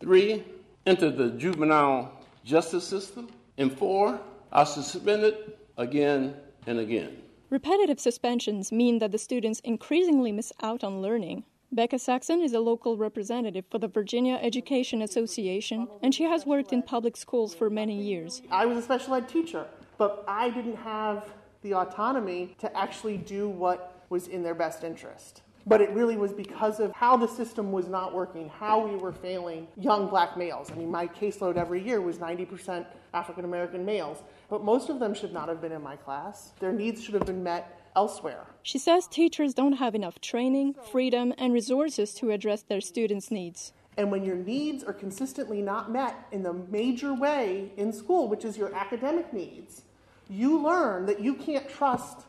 three, 0.00 0.44
enter 0.86 1.10
the 1.10 1.30
juvenile 1.30 2.12
justice 2.44 2.84
system, 2.84 3.28
and 3.58 3.76
four, 3.76 4.20
are 4.50 4.66
suspended 4.66 5.52
again 5.76 6.34
and 6.66 6.78
again. 6.78 7.16
Repetitive 7.50 8.00
suspensions 8.00 8.72
mean 8.72 8.98
that 8.98 9.12
the 9.12 9.18
students 9.18 9.60
increasingly 9.60 10.32
miss 10.32 10.52
out 10.62 10.82
on 10.82 11.02
learning. 11.02 11.44
Becca 11.74 11.98
Saxon 11.98 12.42
is 12.42 12.52
a 12.52 12.60
local 12.60 12.98
representative 12.98 13.64
for 13.70 13.78
the 13.78 13.88
Virginia 13.88 14.38
Education 14.42 15.00
Association, 15.00 15.88
and 16.02 16.14
she 16.14 16.24
has 16.24 16.44
worked 16.44 16.70
in 16.70 16.82
public 16.82 17.16
schools 17.16 17.54
for 17.54 17.70
many 17.70 17.98
years. 17.98 18.42
I 18.50 18.66
was 18.66 18.76
a 18.76 18.82
special 18.82 19.14
ed 19.14 19.26
teacher, 19.26 19.64
but 19.96 20.22
I 20.28 20.50
didn't 20.50 20.76
have 20.76 21.32
the 21.62 21.72
autonomy 21.72 22.54
to 22.58 22.76
actually 22.76 23.16
do 23.16 23.48
what 23.48 24.04
was 24.10 24.28
in 24.28 24.42
their 24.42 24.54
best 24.54 24.84
interest. 24.84 25.40
But 25.66 25.80
it 25.80 25.88
really 25.92 26.18
was 26.18 26.34
because 26.34 26.78
of 26.78 26.92
how 26.92 27.16
the 27.16 27.28
system 27.28 27.72
was 27.72 27.88
not 27.88 28.12
working, 28.12 28.50
how 28.50 28.86
we 28.86 28.96
were 28.96 29.12
failing 29.12 29.66
young 29.78 30.08
black 30.08 30.36
males. 30.36 30.70
I 30.70 30.74
mean, 30.74 30.90
my 30.90 31.06
caseload 31.06 31.56
every 31.56 31.82
year 31.82 32.02
was 32.02 32.18
90% 32.18 32.84
African 33.14 33.46
American 33.46 33.82
males, 33.86 34.18
but 34.50 34.62
most 34.62 34.90
of 34.90 35.00
them 35.00 35.14
should 35.14 35.32
not 35.32 35.48
have 35.48 35.62
been 35.62 35.72
in 35.72 35.82
my 35.82 35.96
class. 35.96 36.52
Their 36.60 36.72
needs 36.72 37.02
should 37.02 37.14
have 37.14 37.24
been 37.24 37.42
met 37.42 37.81
elsewhere. 37.94 38.46
She 38.62 38.78
says 38.78 39.06
teachers 39.06 39.54
don't 39.54 39.74
have 39.74 39.94
enough 39.94 40.20
training, 40.20 40.74
freedom, 40.90 41.32
and 41.38 41.52
resources 41.52 42.14
to 42.14 42.30
address 42.30 42.62
their 42.62 42.80
students' 42.80 43.30
needs. 43.30 43.72
And 43.96 44.10
when 44.10 44.24
your 44.24 44.36
needs 44.36 44.82
are 44.82 44.92
consistently 44.92 45.60
not 45.60 45.90
met 45.90 46.26
in 46.32 46.42
the 46.42 46.52
major 46.52 47.12
way 47.12 47.72
in 47.76 47.92
school, 47.92 48.28
which 48.28 48.44
is 48.44 48.56
your 48.56 48.74
academic 48.74 49.32
needs, 49.32 49.82
you 50.28 50.62
learn 50.62 51.06
that 51.06 51.20
you 51.20 51.34
can't 51.34 51.68
trust 51.68 52.22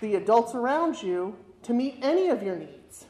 the 0.00 0.16
adults 0.16 0.54
around 0.54 1.02
you 1.02 1.36
to 1.62 1.72
meet 1.72 1.98
any 2.02 2.28
of 2.28 2.42
your 2.42 2.56
needs. 2.56 3.06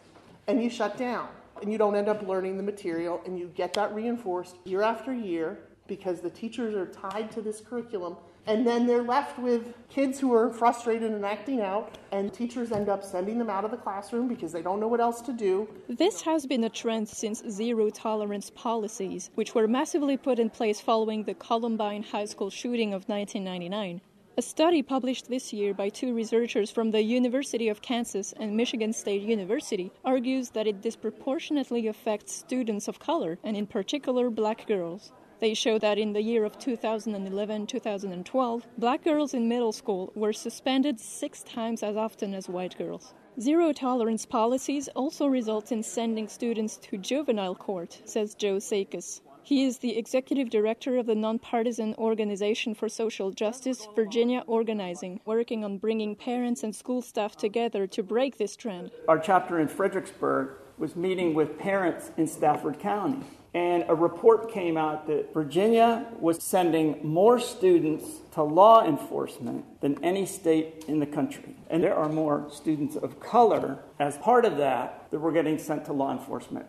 And 0.47 0.63
you 0.63 0.71
shut 0.71 0.97
down. 0.97 1.29
And 1.61 1.73
you 1.73 1.79
don't 1.79 1.97
end 1.97 2.09
up 2.09 2.23
learning 2.23 2.57
the 2.57 2.63
material, 2.63 3.21
and 3.27 3.37
you 3.37 3.51
get 3.57 3.73
that 3.75 3.93
reinforced 3.93 4.57
year 4.65 4.83
after 4.83 5.13
year 5.13 5.59
because 5.89 6.21
the 6.21 6.31
teachers 6.31 6.75
are 6.75 6.87
tied 6.87 7.33
to 7.33 7.43
this 7.43 7.61
curriculum 7.61 8.17
and 8.49 8.67
then 8.67 8.87
they're 8.87 9.03
left 9.03 9.39
with 9.39 9.75
kids 9.91 10.19
who 10.19 10.33
are 10.35 10.49
frustrated 10.51 11.13
and 11.13 11.25
acting 11.25 11.61
out, 11.61 11.99
and 12.13 12.33
teachers 12.33 12.73
end 12.73 12.89
up 12.89 13.05
sending 13.05 13.39
them 13.39 13.51
out 13.51 13.63
of 13.63 13.71
the 13.71 13.77
classroom 13.77 14.27
because 14.27 14.53
they 14.53 14.63
don't 14.63 14.81
know 14.81 14.89
what 14.89 15.01
else 15.01 15.21
to 15.21 15.35
do. 15.35 15.69
This 15.87 16.23
has 16.23 16.47
been 16.47 16.65
a 16.65 16.71
trend 16.71 17.11
since 17.11 17.43
zero 17.51 17.91
tolerance 17.91 18.51
policies, 18.51 19.31
which 19.35 19.55
were 19.55 19.69
massively 19.69 20.17
put 20.17 20.39
in 20.39 20.49
place 20.49 20.81
following 20.81 21.25
the 21.25 21.35
Columbine 21.35 22.03
High 22.03 22.25
School 22.25 22.49
shooting 22.49 22.95
of 22.95 23.07
1999. 23.07 24.01
A 24.39 24.43
study 24.43 24.83
published 24.83 25.29
this 25.29 25.53
year 25.53 25.75
by 25.75 25.91
two 25.91 26.15
researchers 26.15 26.71
from 26.71 26.93
the 26.93 27.03
University 27.03 27.69
of 27.69 27.83
Kansas 27.83 28.33
and 28.39 28.57
Michigan 28.57 28.93
State 28.95 29.23
University 29.23 29.93
argues 30.05 30.51
that 30.51 30.67
it 30.67 30.81
disproportionately 30.81 31.87
affects 31.89 32.33
students 32.33 32.89
of 32.89 32.99
color, 32.99 33.39
and 33.45 33.57
in 33.57 33.67
particular 33.67 34.31
black 34.31 34.67
girls. 34.67 35.13
They 35.41 35.55
show 35.55 35.79
that 35.79 35.99
in 35.99 36.13
the 36.13 36.23
year 36.23 36.45
of 36.45 36.59
2011 36.59 37.67
2012, 37.67 38.67
black 38.77 39.05
girls 39.05 39.35
in 39.35 39.49
middle 39.49 39.73
school 39.73 40.13
were 40.17 40.33
suspended 40.33 40.99
six 40.99 41.43
times 41.45 41.83
as 41.83 41.97
often 41.97 42.35
as 42.35 42.49
white 42.49 42.77
girls. 42.77 43.15
Zero 43.41 43.73
tolerance 43.73 44.27
policies 44.27 44.89
also 44.97 45.29
result 45.29 45.71
in 45.71 45.85
sending 45.85 46.27
students 46.27 46.77
to 46.79 46.99
juvenile 46.99 47.55
court, 47.55 48.03
says 48.05 48.35
Joe 48.35 48.57
Szakos. 48.57 49.21
He 49.45 49.65
is 49.65 49.79
the 49.79 49.97
executive 49.97 50.51
director 50.51 50.99
of 50.99 51.07
the 51.07 51.15
nonpartisan 51.15 51.95
Organization 51.95 52.75
for 52.75 52.89
Social 52.89 53.31
Justice, 53.31 53.87
Virginia 53.95 54.43
Organizing, 54.49 55.21
working 55.25 55.65
on 55.65 55.79
bringing 55.79 56.17
parents 56.17 56.65
and 56.65 56.75
school 56.75 57.01
staff 57.01 57.37
together 57.37 57.87
to 57.87 58.03
break 58.03 58.39
this 58.39 58.57
trend. 58.57 58.91
Our 59.07 59.19
chapter 59.19 59.61
in 59.61 59.69
Fredericksburg 59.69 60.51
was 60.79 60.97
meeting 60.97 61.35
with 61.35 61.59
parents 61.59 62.11
in 62.17 62.27
Stafford 62.27 62.79
County 62.79 63.25
and 63.55 63.85
a 63.89 63.95
report 63.95 64.53
came 64.53 64.77
out 64.77 65.07
that 65.07 65.33
Virginia 65.33 66.07
was 66.21 66.43
sending 66.43 67.01
more 67.03 67.41
students 67.41 68.07
to 68.33 68.43
law 68.43 68.85
enforcement 68.87 69.65
than 69.81 70.03
any 70.05 70.27
state 70.27 70.85
in 70.87 71.01
the 71.01 71.07
country. 71.07 71.57
And 71.71 71.83
there 71.83 71.95
are 71.95 72.09
more 72.09 72.47
students 72.53 72.97
of 72.97 73.19
color 73.21 73.79
as 73.99 74.19
part 74.19 74.45
of 74.45 74.59
that 74.59 75.11
that 75.11 75.19
were 75.19 75.33
getting 75.33 75.59
sent 75.59 75.87
to 75.87 75.93
law 75.93 76.13
enforcement. 76.13 76.67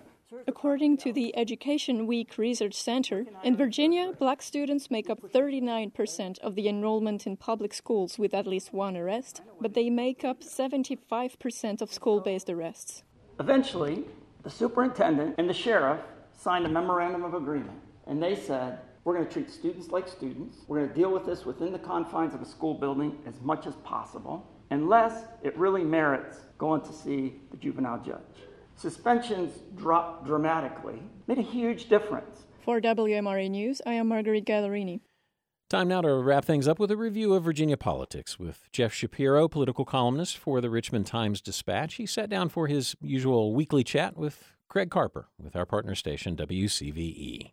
According 0.47 0.97
to 0.97 1.11
the 1.11 1.35
Education 1.35 2.07
Week 2.07 2.37
Research 2.37 2.75
Center, 2.75 3.25
in 3.43 3.57
Virginia, 3.57 4.13
black 4.17 4.41
students 4.41 4.89
make 4.89 5.09
up 5.09 5.19
39% 5.21 6.39
of 6.39 6.55
the 6.55 6.69
enrollment 6.69 7.27
in 7.27 7.35
public 7.35 7.73
schools 7.73 8.17
with 8.17 8.33
at 8.33 8.47
least 8.47 8.71
one 8.71 8.95
arrest, 8.95 9.41
but 9.59 9.73
they 9.73 9.89
make 9.89 10.23
up 10.23 10.41
75% 10.41 11.81
of 11.81 11.91
school 11.91 12.21
based 12.21 12.49
arrests. 12.49 13.03
Eventually, 13.39 14.03
the 14.43 14.50
superintendent 14.50 15.36
and 15.38 15.50
the 15.50 15.53
sheriff 15.53 16.01
signed 16.38 16.65
a 16.65 16.69
memorandum 16.69 17.24
of 17.24 17.34
agreement, 17.34 17.79
and 18.08 18.22
they 18.22 18.36
said, 18.36 18.79
we're 19.03 19.13
going 19.13 19.25
to 19.25 19.31
treat 19.31 19.50
students 19.50 19.89
like 19.89 20.08
students. 20.08 20.58
We're 20.67 20.79
going 20.79 20.89
to 20.89 20.96
deal 20.96 21.12
with 21.12 21.25
this 21.25 21.46
within 21.46 21.72
the 21.72 21.79
confines 21.79 22.34
of 22.34 22.41
a 22.41 22.46
school 22.46 22.74
building 22.74 23.17
as 23.25 23.39
much 23.41 23.65
as 23.65 23.75
possible, 23.77 24.46
unless 24.72 25.24
it 25.41 25.58
really 25.58 25.84
merits 25.84 26.38
going 26.58 26.81
to 26.81 26.93
see 26.93 27.36
the 27.51 27.58
juvenile 27.58 28.01
judge. 28.03 28.19
Suspensions 28.75 29.60
dropped 29.75 30.25
dramatically, 30.25 31.01
made 31.27 31.39
a 31.39 31.41
huge 31.41 31.89
difference. 31.89 32.43
For 32.63 32.79
WMRA 32.79 33.50
News, 33.50 33.81
I 33.86 33.93
am 33.93 34.10
Marguerite 34.10 34.46
Gallorini. 34.46 35.00
Time 35.69 35.88
now 35.88 36.01
to 36.01 36.15
wrap 36.15 36.45
things 36.45 36.67
up 36.67 36.79
with 36.79 36.89
a 36.89 36.97
review 36.97 37.35
of 37.35 37.44
Virginia 37.44 37.77
politics 37.77 38.39
with 38.39 38.67
Jeff 38.72 38.91
Shapiro, 38.91 39.48
political 39.48 39.85
columnist 39.85 40.35
for 40.35 40.61
the 40.61 40.70
Richmond 40.72 41.05
Times 41.05 41.41
Dispatch. 41.41 41.94
He 41.94 42.07
sat 42.07 42.27
down 42.27 42.50
for 42.50 42.65
his 42.65 42.96
usual 43.01 43.53
weekly 43.53 43.83
chat 43.83 44.17
with 44.17 44.55
Craig 44.67 44.89
Carper 44.89 45.27
with 45.39 45.55
our 45.55 45.67
partner 45.67 45.94
station, 45.94 46.35
WCVE. 46.35 47.51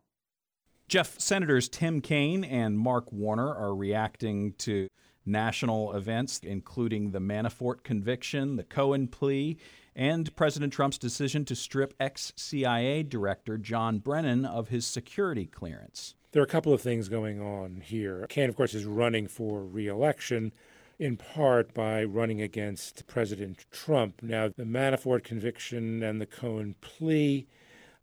Jeff, 0.89 1.21
Senators 1.21 1.69
Tim 1.69 2.01
Kaine 2.01 2.43
and 2.43 2.79
Mark 2.79 3.13
Warner 3.13 3.55
are 3.55 3.75
reacting 3.75 4.55
to 4.61 4.89
national 5.27 5.93
events, 5.93 6.41
including 6.43 7.11
the 7.11 7.21
Manafort 7.21 7.83
conviction, 7.83 8.57
the 8.57 8.65
Cohen 8.65 9.09
plea, 9.09 9.59
and 9.95 10.35
President 10.37 10.73
Trump's 10.73 10.97
decision 10.97 11.45
to 11.45 11.55
strip 11.55 11.93
ex 12.01 12.33
CIA 12.35 13.03
Director 13.03 13.59
John 13.59 13.99
Brennan 13.99 14.47
of 14.47 14.69
his 14.69 14.87
security 14.87 15.45
clearance. 15.45 16.15
There 16.37 16.43
are 16.43 16.45
a 16.45 16.47
couple 16.47 16.75
of 16.75 16.83
things 16.83 17.09
going 17.09 17.41
on 17.41 17.81
here. 17.83 18.27
Kaine, 18.29 18.51
of 18.51 18.57
course, 18.57 18.75
is 18.75 18.85
running 18.85 19.27
for 19.27 19.65
reelection 19.65 20.53
in 20.99 21.17
part 21.17 21.73
by 21.73 22.05
running 22.05 22.43
against 22.43 23.07
President 23.07 23.65
Trump. 23.73 24.21
Now, 24.21 24.49
the 24.55 24.65
Manafort 24.65 25.25
conviction 25.25 26.03
and 26.03 26.21
the 26.21 26.27
Cohen 26.27 26.75
plea, 26.83 27.47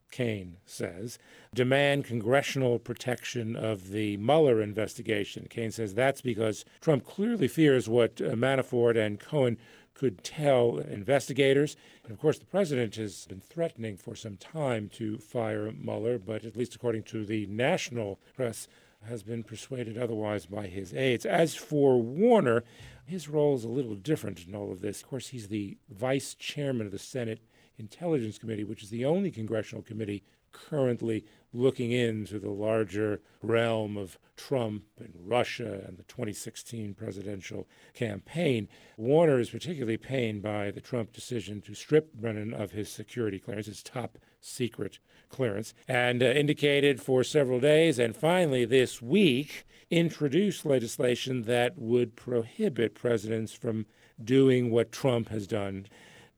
Kaine 0.09 0.57
says, 0.65 1.19
demand 1.53 2.05
congressional 2.05 2.79
protection 2.79 3.55
of 3.55 3.91
the 3.91 4.17
Mueller 4.17 4.63
investigation. 4.63 5.45
Kaine 5.47 5.69
says 5.69 5.93
that's 5.93 6.21
because 6.21 6.65
Trump 6.81 7.05
clearly 7.05 7.47
fears 7.47 7.87
what 7.87 8.19
uh, 8.19 8.33
Manafort 8.33 8.97
and 8.97 9.19
Cohen 9.19 9.59
could 9.93 10.23
tell 10.23 10.79
investigators. 10.79 11.75
And 12.03 12.11
of 12.11 12.19
course, 12.19 12.39
the 12.39 12.45
president 12.45 12.95
has 12.95 13.25
been 13.25 13.41
threatening 13.41 13.97
for 13.97 14.15
some 14.15 14.37
time 14.37 14.89
to 14.95 15.17
fire 15.17 15.71
Mueller, 15.71 16.17
but 16.17 16.43
at 16.45 16.57
least 16.57 16.75
according 16.75 17.03
to 17.03 17.25
the 17.25 17.45
national 17.47 18.19
press, 18.35 18.67
has 19.07 19.23
been 19.23 19.43
persuaded 19.43 19.97
otherwise 19.97 20.45
by 20.45 20.67
his 20.67 20.93
aides. 20.93 21.25
As 21.25 21.55
for 21.55 22.01
Warner, 22.01 22.63
his 23.05 23.27
role 23.27 23.55
is 23.55 23.63
a 23.63 23.69
little 23.69 23.95
different 23.95 24.47
in 24.47 24.55
all 24.55 24.71
of 24.71 24.81
this. 24.81 25.01
Of 25.01 25.09
course, 25.09 25.27
he's 25.27 25.49
the 25.49 25.77
vice 25.89 26.33
chairman 26.35 26.85
of 26.85 26.91
the 26.91 26.99
Senate 26.99 27.39
Intelligence 27.77 28.37
Committee, 28.37 28.63
which 28.63 28.83
is 28.83 28.89
the 28.89 29.05
only 29.05 29.31
congressional 29.31 29.83
committee 29.83 30.23
currently 30.51 31.25
looking 31.53 31.91
into 31.91 32.39
the 32.39 32.49
larger 32.49 33.21
realm 33.41 33.95
of 33.95 34.17
Trump 34.35 34.83
and 34.97 35.13
Russia 35.15 35.83
and 35.87 35.97
the 35.97 36.03
2016 36.03 36.93
presidential 36.95 37.67
campaign. 37.93 38.67
Warner 38.97 39.39
is 39.39 39.51
particularly 39.51 39.97
pained 39.97 40.41
by 40.41 40.71
the 40.71 40.81
Trump 40.81 41.13
decision 41.13 41.61
to 41.61 41.75
strip 41.75 42.13
Brennan 42.13 42.53
of 42.53 42.71
his 42.71 42.89
security 42.89 43.39
clearance, 43.39 43.67
his 43.67 43.83
top 43.83 44.17
secret 44.41 44.99
clearance, 45.29 45.73
and 45.87 46.23
uh, 46.23 46.27
indicated 46.27 47.01
for 47.01 47.23
several 47.23 47.59
days 47.59 47.99
and 47.99 48.15
finally 48.15 48.65
this 48.65 49.01
week 49.01 49.65
introduced 49.89 50.65
legislation 50.65 51.43
that 51.43 51.77
would 51.77 52.15
prohibit 52.15 52.95
presidents 52.95 53.53
from 53.53 53.85
doing 54.23 54.71
what 54.71 54.91
Trump 54.91 55.29
has 55.29 55.45
done. 55.47 55.85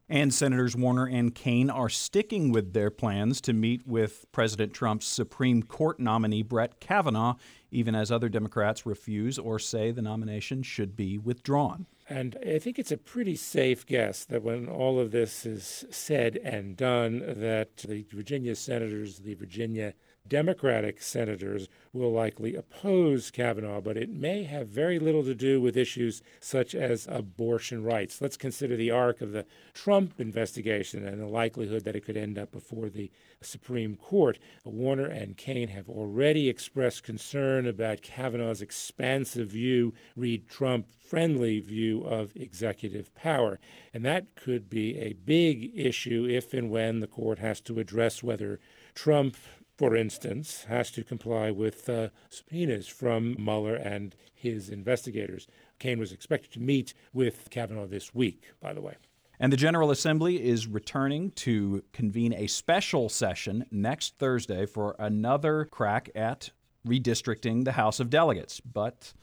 And 0.07 0.31
Senators 0.31 0.75
Warner 0.75 1.07
and 1.07 1.33
Kaine 1.33 1.71
are 1.71 1.89
sticking 1.89 2.51
with 2.51 2.73
their 2.73 2.91
plans 2.91 3.41
to 3.41 3.53
meet 3.53 3.87
with 3.87 4.31
President 4.31 4.71
Trump's 4.71 5.07
Supreme 5.07 5.63
Court 5.63 5.99
nominee 5.99 6.43
Brett 6.43 6.79
Kavanaugh, 6.79 7.35
even 7.71 7.95
as 7.95 8.11
other 8.11 8.29
Democrats 8.29 8.85
refuse 8.85 9.39
or 9.39 9.57
say 9.57 9.89
the 9.89 10.03
nomination 10.03 10.61
should 10.61 10.95
be 10.95 11.17
withdrawn. 11.17 11.87
And 12.07 12.37
I 12.45 12.59
think 12.59 12.77
it's 12.77 12.91
a 12.91 12.97
pretty 12.97 13.35
safe 13.35 13.83
guess 13.83 14.25
that 14.25 14.43
when 14.43 14.69
all 14.69 14.99
of 14.99 15.09
this 15.09 15.43
is 15.43 15.85
said 15.89 16.37
and 16.43 16.77
done, 16.77 17.23
that 17.25 17.77
the 17.77 18.05
Virginia 18.13 18.55
senators, 18.55 19.17
the 19.19 19.33
Virginia 19.33 19.95
Democratic 20.27 21.01
senators 21.01 21.69
will 21.93 22.11
likely 22.11 22.55
oppose 22.55 23.29
Kavanaugh, 23.29 23.79
but 23.79 23.95
it 23.95 24.09
may 24.09 24.43
have 24.43 24.67
very 24.67 24.97
little 24.97 25.23
to 25.23 25.35
do 25.35 25.61
with 25.61 25.77
issues 25.77 26.23
such 26.39 26.73
as 26.73 27.07
abortion 27.09 27.83
rights. 27.83 28.21
Let's 28.21 28.35
consider 28.35 28.75
the 28.75 28.89
arc 28.89 29.21
of 29.21 29.31
the 29.31 29.45
Trump 29.73 30.19
investigation 30.19 31.05
and 31.05 31.21
the 31.21 31.27
likelihood 31.27 31.83
that 31.85 31.95
it 31.95 32.05
could 32.05 32.17
end 32.17 32.39
up 32.39 32.51
before 32.51 32.89
the 32.89 33.11
Supreme 33.41 33.95
Court. 33.95 34.39
Warner 34.63 35.05
and 35.05 35.37
Kaine 35.37 35.67
have 35.67 35.87
already 35.89 36.49
expressed 36.49 37.03
concern 37.03 37.67
about 37.67 38.01
Kavanaugh's 38.01 38.61
expansive 38.61 39.49
view, 39.49 39.93
read 40.15 40.49
Trump 40.49 40.87
friendly 40.91 41.59
view 41.59 42.01
of 42.01 42.35
executive 42.35 43.13
power. 43.13 43.59
And 43.93 44.03
that 44.05 44.35
could 44.35 44.69
be 44.69 44.97
a 44.97 45.13
big 45.13 45.71
issue 45.75 46.27
if 46.27 46.53
and 46.53 46.71
when 46.71 46.99
the 46.99 47.07
court 47.07 47.39
has 47.39 47.61
to 47.61 47.79
address 47.79 48.23
whether 48.23 48.59
Trump 48.95 49.37
for 49.77 49.95
instance, 49.95 50.65
has 50.69 50.91
to 50.91 51.03
comply 51.03 51.51
with 51.51 51.89
uh, 51.89 52.09
subpoenas 52.29 52.87
from 52.87 53.35
Mueller 53.37 53.75
and 53.75 54.15
his 54.33 54.69
investigators. 54.69 55.47
Kaine 55.79 55.99
was 55.99 56.11
expected 56.11 56.51
to 56.53 56.59
meet 56.59 56.93
with 57.13 57.49
Kavanaugh 57.49 57.87
this 57.87 58.15
week, 58.15 58.51
by 58.61 58.73
the 58.73 58.81
way. 58.81 58.95
And 59.39 59.51
the 59.51 59.57
General 59.57 59.91
Assembly 59.91 60.41
is 60.41 60.67
returning 60.67 61.31
to 61.31 61.83
convene 61.91 62.33
a 62.33 62.47
special 62.47 63.09
session 63.09 63.65
next 63.69 64.17
Thursday 64.17 64.65
for 64.65 64.95
another 64.97 65.65
crack 65.65 66.09
at 66.15 66.51
redistricting 66.87 67.65
the 67.65 67.73
House 67.73 67.99
of 67.99 68.09
Delegates. 68.09 68.61
But, 68.61 69.13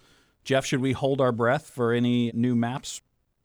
Jeff, 0.44 0.66
should 0.66 0.80
we 0.82 0.92
hold 0.92 1.20
our 1.20 1.32
breath 1.32 1.70
for 1.70 1.92
any 1.92 2.30
new 2.34 2.54
maps 2.54 3.00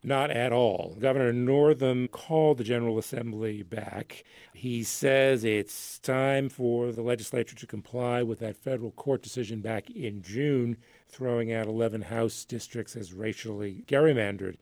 Not 0.08 0.32
at 0.32 0.54
all. 0.54 0.96
Governor 0.98 1.34
Northam 1.34 2.08
called 2.08 2.60
the 2.60 2.64
General 2.64 2.98
Assembly 2.98 3.62
back. 3.62 4.24
He 4.54 4.82
says 4.82 5.44
it's 5.44 6.00
time 6.00 6.48
for 6.48 6.94
the 6.94 7.02
legislature 7.02 7.58
to 7.58 7.68
comply 7.68 8.24
with 8.24 8.40
that 8.40 8.56
federal 8.56 8.92
court 8.92 9.22
decision 9.22 9.60
back 9.60 9.90
in 9.90 10.22
June, 10.22 10.78
throwing 11.10 11.52
out 11.52 11.68
11 11.68 12.04
House 12.04 12.46
districts 12.46 12.96
as 12.96 13.12
racially 13.12 13.84
gerrymandered 13.86 14.56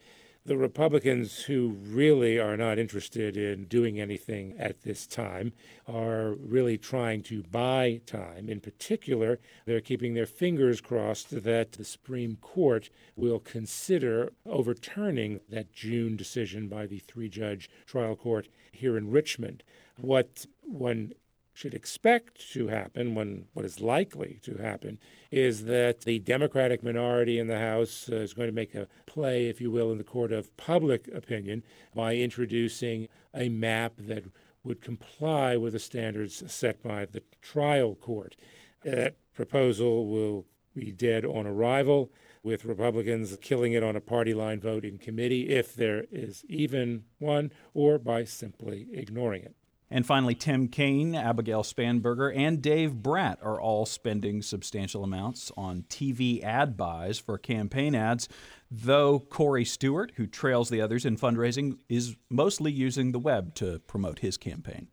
the 0.46 0.58
Republicans 0.58 1.44
who 1.44 1.76
really 1.82 2.40
are 2.40 2.56
not 2.56 2.78
interested 2.78 3.36
in 3.36 3.66
doing 3.66 4.00
anything 4.00 4.54
at 4.60 4.84
this 4.84 5.08
time 5.08 5.52
are 5.88 6.34
really 6.34 6.78
trying 6.78 7.24
to 7.24 7.42
buy 7.44 8.00
time. 8.06 8.48
In 8.48 8.60
particular, 8.60 9.40
they're 9.66 9.82
keeping 9.82 10.14
their 10.14 10.28
fingers 10.28 10.82
crossed 10.82 11.44
that 11.44 11.72
the 11.72 11.84
Supreme 11.84 12.38
Court 12.42 12.92
will 13.16 13.40
consider 13.40 14.32
overturning 14.46 15.40
that 15.50 15.74
June 15.74 16.16
decision 16.16 16.68
by 16.68 16.86
the 16.86 17.00
three 17.00 17.30
judge 17.30 17.68
trial 17.88 18.16
court 18.16 18.48
here 18.72 18.98
in 18.98 19.10
Richmond. 19.10 19.64
What 19.98 20.46
one 20.62 21.14
should 21.56 21.74
expect 21.74 22.52
to 22.52 22.68
happen, 22.68 23.16
when 23.16 23.46
what 23.54 23.64
is 23.64 23.80
likely 23.80 24.40
to 24.44 24.58
happen, 24.58 25.00
is 25.32 25.64
that 25.64 26.02
the 26.02 26.20
Democratic 26.20 26.84
minority 26.84 27.40
in 27.40 27.48
the 27.48 27.58
House 27.58 28.10
uh, 28.12 28.18
is 28.18 28.34
going 28.34 28.50
to 28.50 28.54
make 28.54 28.76
a 28.76 28.90
play, 29.06 29.48
if 29.48 29.62
you 29.62 29.72
will, 29.72 29.90
in 29.90 29.98
the 29.98 30.04
court 30.04 30.34
of 30.34 30.56
public 30.58 31.08
opinion 31.16 31.64
by 31.96 32.18
introducing 32.18 33.08
a 33.34 33.48
map 33.48 33.94
that 33.98 34.26
would 34.66 34.82
comply 34.82 35.56
with 35.56 35.72
the 35.72 35.80
standards 35.80 36.44
set 36.52 36.84
by 36.84 37.06
the 37.06 37.24
trial 37.42 37.96
court. 37.96 38.36
That 38.84 39.16
proposal 39.34 40.08
will 40.08 40.46
be 40.76 40.92
dead 40.92 41.24
on 41.24 41.48
arrival, 41.48 42.12
with 42.44 42.66
Republicans 42.66 43.36
killing 43.42 43.72
it 43.72 43.82
on 43.82 43.96
a 43.96 44.02
party 44.02 44.34
line 44.34 44.60
vote 44.60 44.84
in 44.84 44.98
committee, 44.98 45.50
if 45.50 45.74
there 45.74 46.04
is 46.12 46.44
even 46.50 47.06
one, 47.18 47.50
or 47.74 47.98
by 47.98 48.26
simply 48.26 48.88
ignoring 48.92 49.44
it. 49.44 49.56
And 49.90 50.06
finally, 50.06 50.34
Tim 50.34 50.68
Kaine, 50.68 51.14
Abigail 51.14 51.64
Spanberger, 51.64 52.36
and 52.36 52.62
Dave 52.62 52.96
Brat 52.96 53.40
are 53.42 53.62
all 53.62 53.86
spending 53.86 54.42
substantial 54.42 55.04
amounts 55.04 55.52
on 55.56 55.84
TV 55.90 56.44
ad 56.44 56.76
buys 56.76 57.20
for 57.20 57.38
campaign 57.38 57.94
ads, 57.94 58.28
though 58.72 59.20
Corey 59.20 59.66
Stewart, 59.66 60.14
who 60.16 60.26
trails 60.26 60.70
the 60.70 60.82
others 60.82 61.06
in 61.06 61.18
fundraising, 61.18 61.78
is 61.88 62.16
mostly 62.30 62.72
using 62.72 63.12
the 63.12 63.20
web 63.20 63.54
to 63.56 63.80
promote 63.88 64.20
his 64.20 64.38
campaign. 64.38 64.88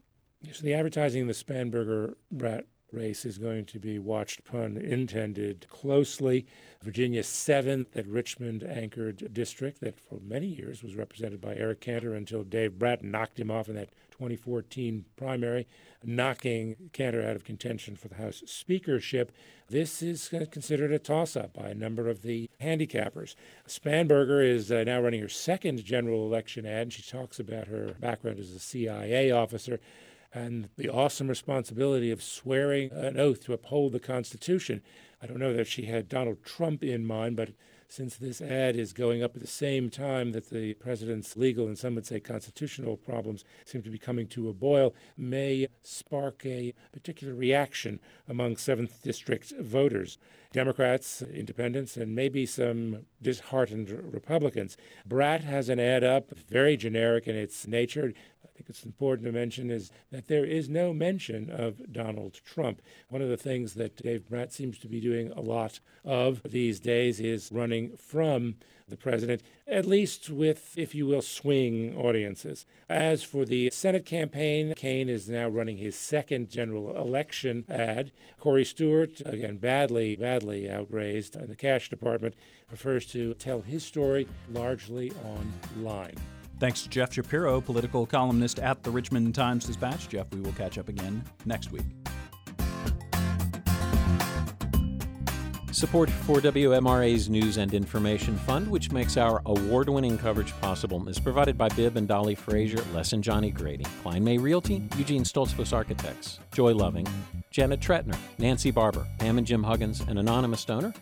So 0.53 0.63
the 0.63 0.75
advertising 0.75 1.23
in 1.23 1.27
the 1.29 1.35
Spanberger 1.35 2.15
Brat 2.31 2.67
race 2.93 3.25
is 3.25 3.39
going 3.39 3.65
to 3.67 3.79
be 3.79 3.99
watched, 3.99 4.45
pun 4.45 4.77
intended, 4.77 5.67
closely. 5.69 6.47
Virginia's 6.83 7.29
seventh 7.29 7.97
at 7.97 8.07
Richmond 8.07 8.63
anchored 8.63 9.33
district 9.33 9.81
that 9.81 9.99
for 9.99 10.21
many 10.21 10.47
years 10.47 10.83
was 10.83 10.95
represented 10.95 11.41
by 11.41 11.55
Eric 11.55 11.81
Cantor 11.81 12.15
until 12.15 12.43
Dave 12.43 12.79
Brat 12.79 13.03
knocked 13.03 13.41
him 13.41 13.51
off 13.51 13.69
in 13.69 13.77
that 13.77 13.91
2014 14.23 15.05
primary, 15.17 15.67
knocking 16.05 16.77
Cantor 16.93 17.23
out 17.23 17.35
of 17.35 17.45
contention 17.45 17.97
for 17.97 18.07
the 18.07 18.15
House 18.15 18.43
speakership. 18.47 19.33
This 19.69 20.01
is 20.01 20.29
considered 20.29 20.93
a 20.93 20.99
toss 21.01 21.35
up 21.35 21.53
by 21.53 21.71
a 21.71 21.75
number 21.75 22.09
of 22.09 22.23
the 22.23 22.49
handicappers. 22.61 23.35
Spanberger 23.67 24.47
is 24.47 24.71
uh, 24.71 24.85
now 24.85 25.01
running 25.01 25.23
her 25.23 25.29
second 25.29 25.85
general 25.85 26.25
election 26.25 26.65
ad, 26.65 26.83
and 26.83 26.93
she 26.93 27.03
talks 27.03 27.41
about 27.41 27.67
her 27.67 27.97
background 27.99 28.39
as 28.39 28.53
a 28.53 28.61
CIA 28.61 29.33
officer 29.33 29.81
and 30.33 30.69
the 30.77 30.89
awesome 30.89 31.27
responsibility 31.27 32.11
of 32.11 32.23
swearing 32.23 32.93
an 32.93 33.19
oath 33.19 33.45
to 33.45 33.53
uphold 33.53 33.93
the 33.93 34.01
Constitution. 34.01 34.83
I 35.21 35.27
don't 35.27 35.41
know 35.41 35.53
that 35.53 35.67
she 35.67 35.87
had 35.87 36.09
Donald 36.09 36.45
Trump 36.45 36.85
in 36.85 37.05
mind, 37.05 37.37
but 37.37 37.51
since 37.93 38.17
this 38.17 38.41
ad 38.41 38.75
is 38.75 38.95
going 38.95 39.23
up 39.23 39.37
at 39.37 39.43
the 39.43 39.47
same 39.47 39.91
time 39.91 40.33
that 40.33 40.49
the 40.49 40.73
president's 40.75 41.37
legal 41.37 41.67
and 41.67 41.77
some 41.77 41.95
would 41.95 42.07
say 42.07 42.19
constitutional 42.19 42.97
problems 42.97 43.45
seem 43.67 43.83
to 43.83 43.91
be 43.91 43.99
coming 43.99 44.27
to 44.27 44.49
a 44.49 44.55
boil, 44.55 44.95
may 45.19 45.69
spark 45.83 46.47
a 46.47 46.73
particular 46.91 47.35
reaction 47.35 48.01
among 48.27 48.57
7th 48.57 49.03
District 49.03 49.53
voters. 49.61 50.17
Democrats, 50.53 51.21
independents, 51.21 51.99
and 51.99 52.15
maybe 52.15 52.47
some 52.47 53.05
disheartened 53.21 53.91
Republicans. 53.91 54.79
Brat 55.05 55.43
has 55.43 55.69
an 55.69 55.79
ad 55.79 56.03
up, 56.03 56.31
very 56.49 56.79
generic 56.79 57.27
in 57.27 57.37
its 57.37 57.67
nature 57.67 58.15
think 58.55 58.69
it's 58.69 58.85
important 58.85 59.27
to 59.27 59.33
mention 59.33 59.71
is 59.71 59.91
that 60.11 60.29
there 60.29 60.45
is 60.45 60.69
no 60.69 60.93
mention 60.93 61.51
of 61.51 61.93
Donald 61.93 62.41
Trump. 62.45 62.83
One 63.09 63.23
of 63.23 63.29
the 63.29 63.37
things 63.37 63.75
that 63.75 63.97
Dave 63.97 64.29
Brat 64.29 64.53
seems 64.53 64.79
to 64.79 64.89
be 64.89 65.01
doing 65.01 65.33
a 65.33 65.41
lot 65.41 65.81
of 66.05 66.43
these 66.45 66.79
days 66.81 67.19
is 67.21 67.51
running 67.51 67.97
from 67.97 68.57
the 68.89 68.97
president, 68.97 69.43
at 69.67 69.87
least 69.87 70.29
with, 70.29 70.77
if 70.77 70.95
you 70.95 71.07
will, 71.07 71.23
swing 71.23 71.97
audiences. 71.97 72.67
As 72.89 73.23
for 73.23 73.45
the 73.45 73.71
Senate 73.71 74.05
campaign, 74.05 74.75
Kaine 74.77 75.09
is 75.09 75.29
now 75.29 75.49
running 75.49 75.79
his 75.79 75.97
second 75.97 76.51
general 76.51 76.95
election 76.97 77.65
ad. 77.71 78.13
Corey 78.39 78.65
Stewart, 78.65 79.23
again, 79.25 79.57
badly, 79.57 80.15
badly 80.17 80.71
outraised 80.71 81.37
in 81.37 81.49
the 81.49 81.57
cash 81.57 81.89
department, 81.89 82.35
prefers 82.69 83.07
to 83.07 83.35
tell 83.35 83.63
his 83.63 83.83
story 83.83 84.29
largely 84.51 85.11
online. 85.25 86.17
Thanks 86.63 86.83
to 86.83 86.89
Jeff 86.89 87.13
Shapiro, 87.13 87.61
political 87.61 88.07
columnist 88.07 88.61
at 88.61 88.85
the 88.85 88.91
Richmond 88.93 89.35
Times 89.35 89.65
Dispatch. 89.65 90.09
Jeff, 90.09 90.33
we 90.33 90.41
will 90.43 90.53
catch 90.53 90.79
up 90.79 90.89
again 90.89 91.25
next 91.45 91.73
week. 91.73 91.83
Support 95.73 96.09
for 96.09 96.41
WMRA's 96.41 97.29
News 97.29 97.57
and 97.57 97.75
Information 97.75 98.37
Fund, 98.37 98.69
which 98.69 98.93
makes 98.93 99.17
our 99.17 99.43
award 99.47 99.89
winning 99.89 100.17
coverage 100.17 100.53
possible, 100.61 101.09
is 101.09 101.19
provided 101.19 101.59
by 101.59 101.69
Bib 101.71 101.97
and 101.97 102.07
Dolly 102.07 102.37
Frazier, 102.37 102.85
Les 102.95 103.13
and 103.13 103.25
Johnny 103.25 103.51
Grady, 103.51 103.85
Kline 104.05 104.23
May 104.23 104.39
Realty, 104.39 104.85
Eugene 104.97 105.25
Stoltzfus 105.25 105.73
Architects, 105.73 106.39
Joy 106.53 106.75
Loving, 106.77 107.09
Janet 107.51 107.81
Tretner, 107.81 108.17
Nancy 108.39 108.71
Barber, 108.71 109.05
Pam 109.19 109.37
and 109.37 109.47
Jim 109.49 109.65
Huggins, 109.65 110.01
an 110.03 110.17
anonymous 110.17 110.65
donor, 110.65 110.95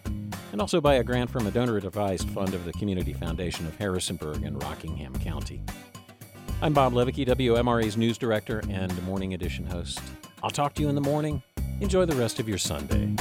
and 0.52 0.60
also 0.60 0.80
by 0.80 0.94
a 0.94 1.04
grant 1.04 1.30
from 1.30 1.46
a 1.46 1.50
donor 1.50 1.76
advised 1.76 2.28
fund 2.30 2.54
of 2.54 2.64
the 2.64 2.72
Community 2.72 3.12
Foundation 3.12 3.66
of 3.66 3.76
Harrisonburg 3.76 4.42
and 4.42 4.62
Rockingham 4.62 5.18
County. 5.20 5.62
I'm 6.62 6.72
Bob 6.72 6.92
Leweke, 6.92 7.26
WMRA's 7.26 7.96
news 7.96 8.18
director 8.18 8.62
and 8.68 9.02
morning 9.04 9.34
edition 9.34 9.64
host. 9.64 10.00
I'll 10.42 10.50
talk 10.50 10.74
to 10.74 10.82
you 10.82 10.88
in 10.88 10.94
the 10.94 11.00
morning. 11.00 11.42
Enjoy 11.80 12.04
the 12.04 12.16
rest 12.16 12.40
of 12.40 12.48
your 12.48 12.58
Sunday. 12.58 13.14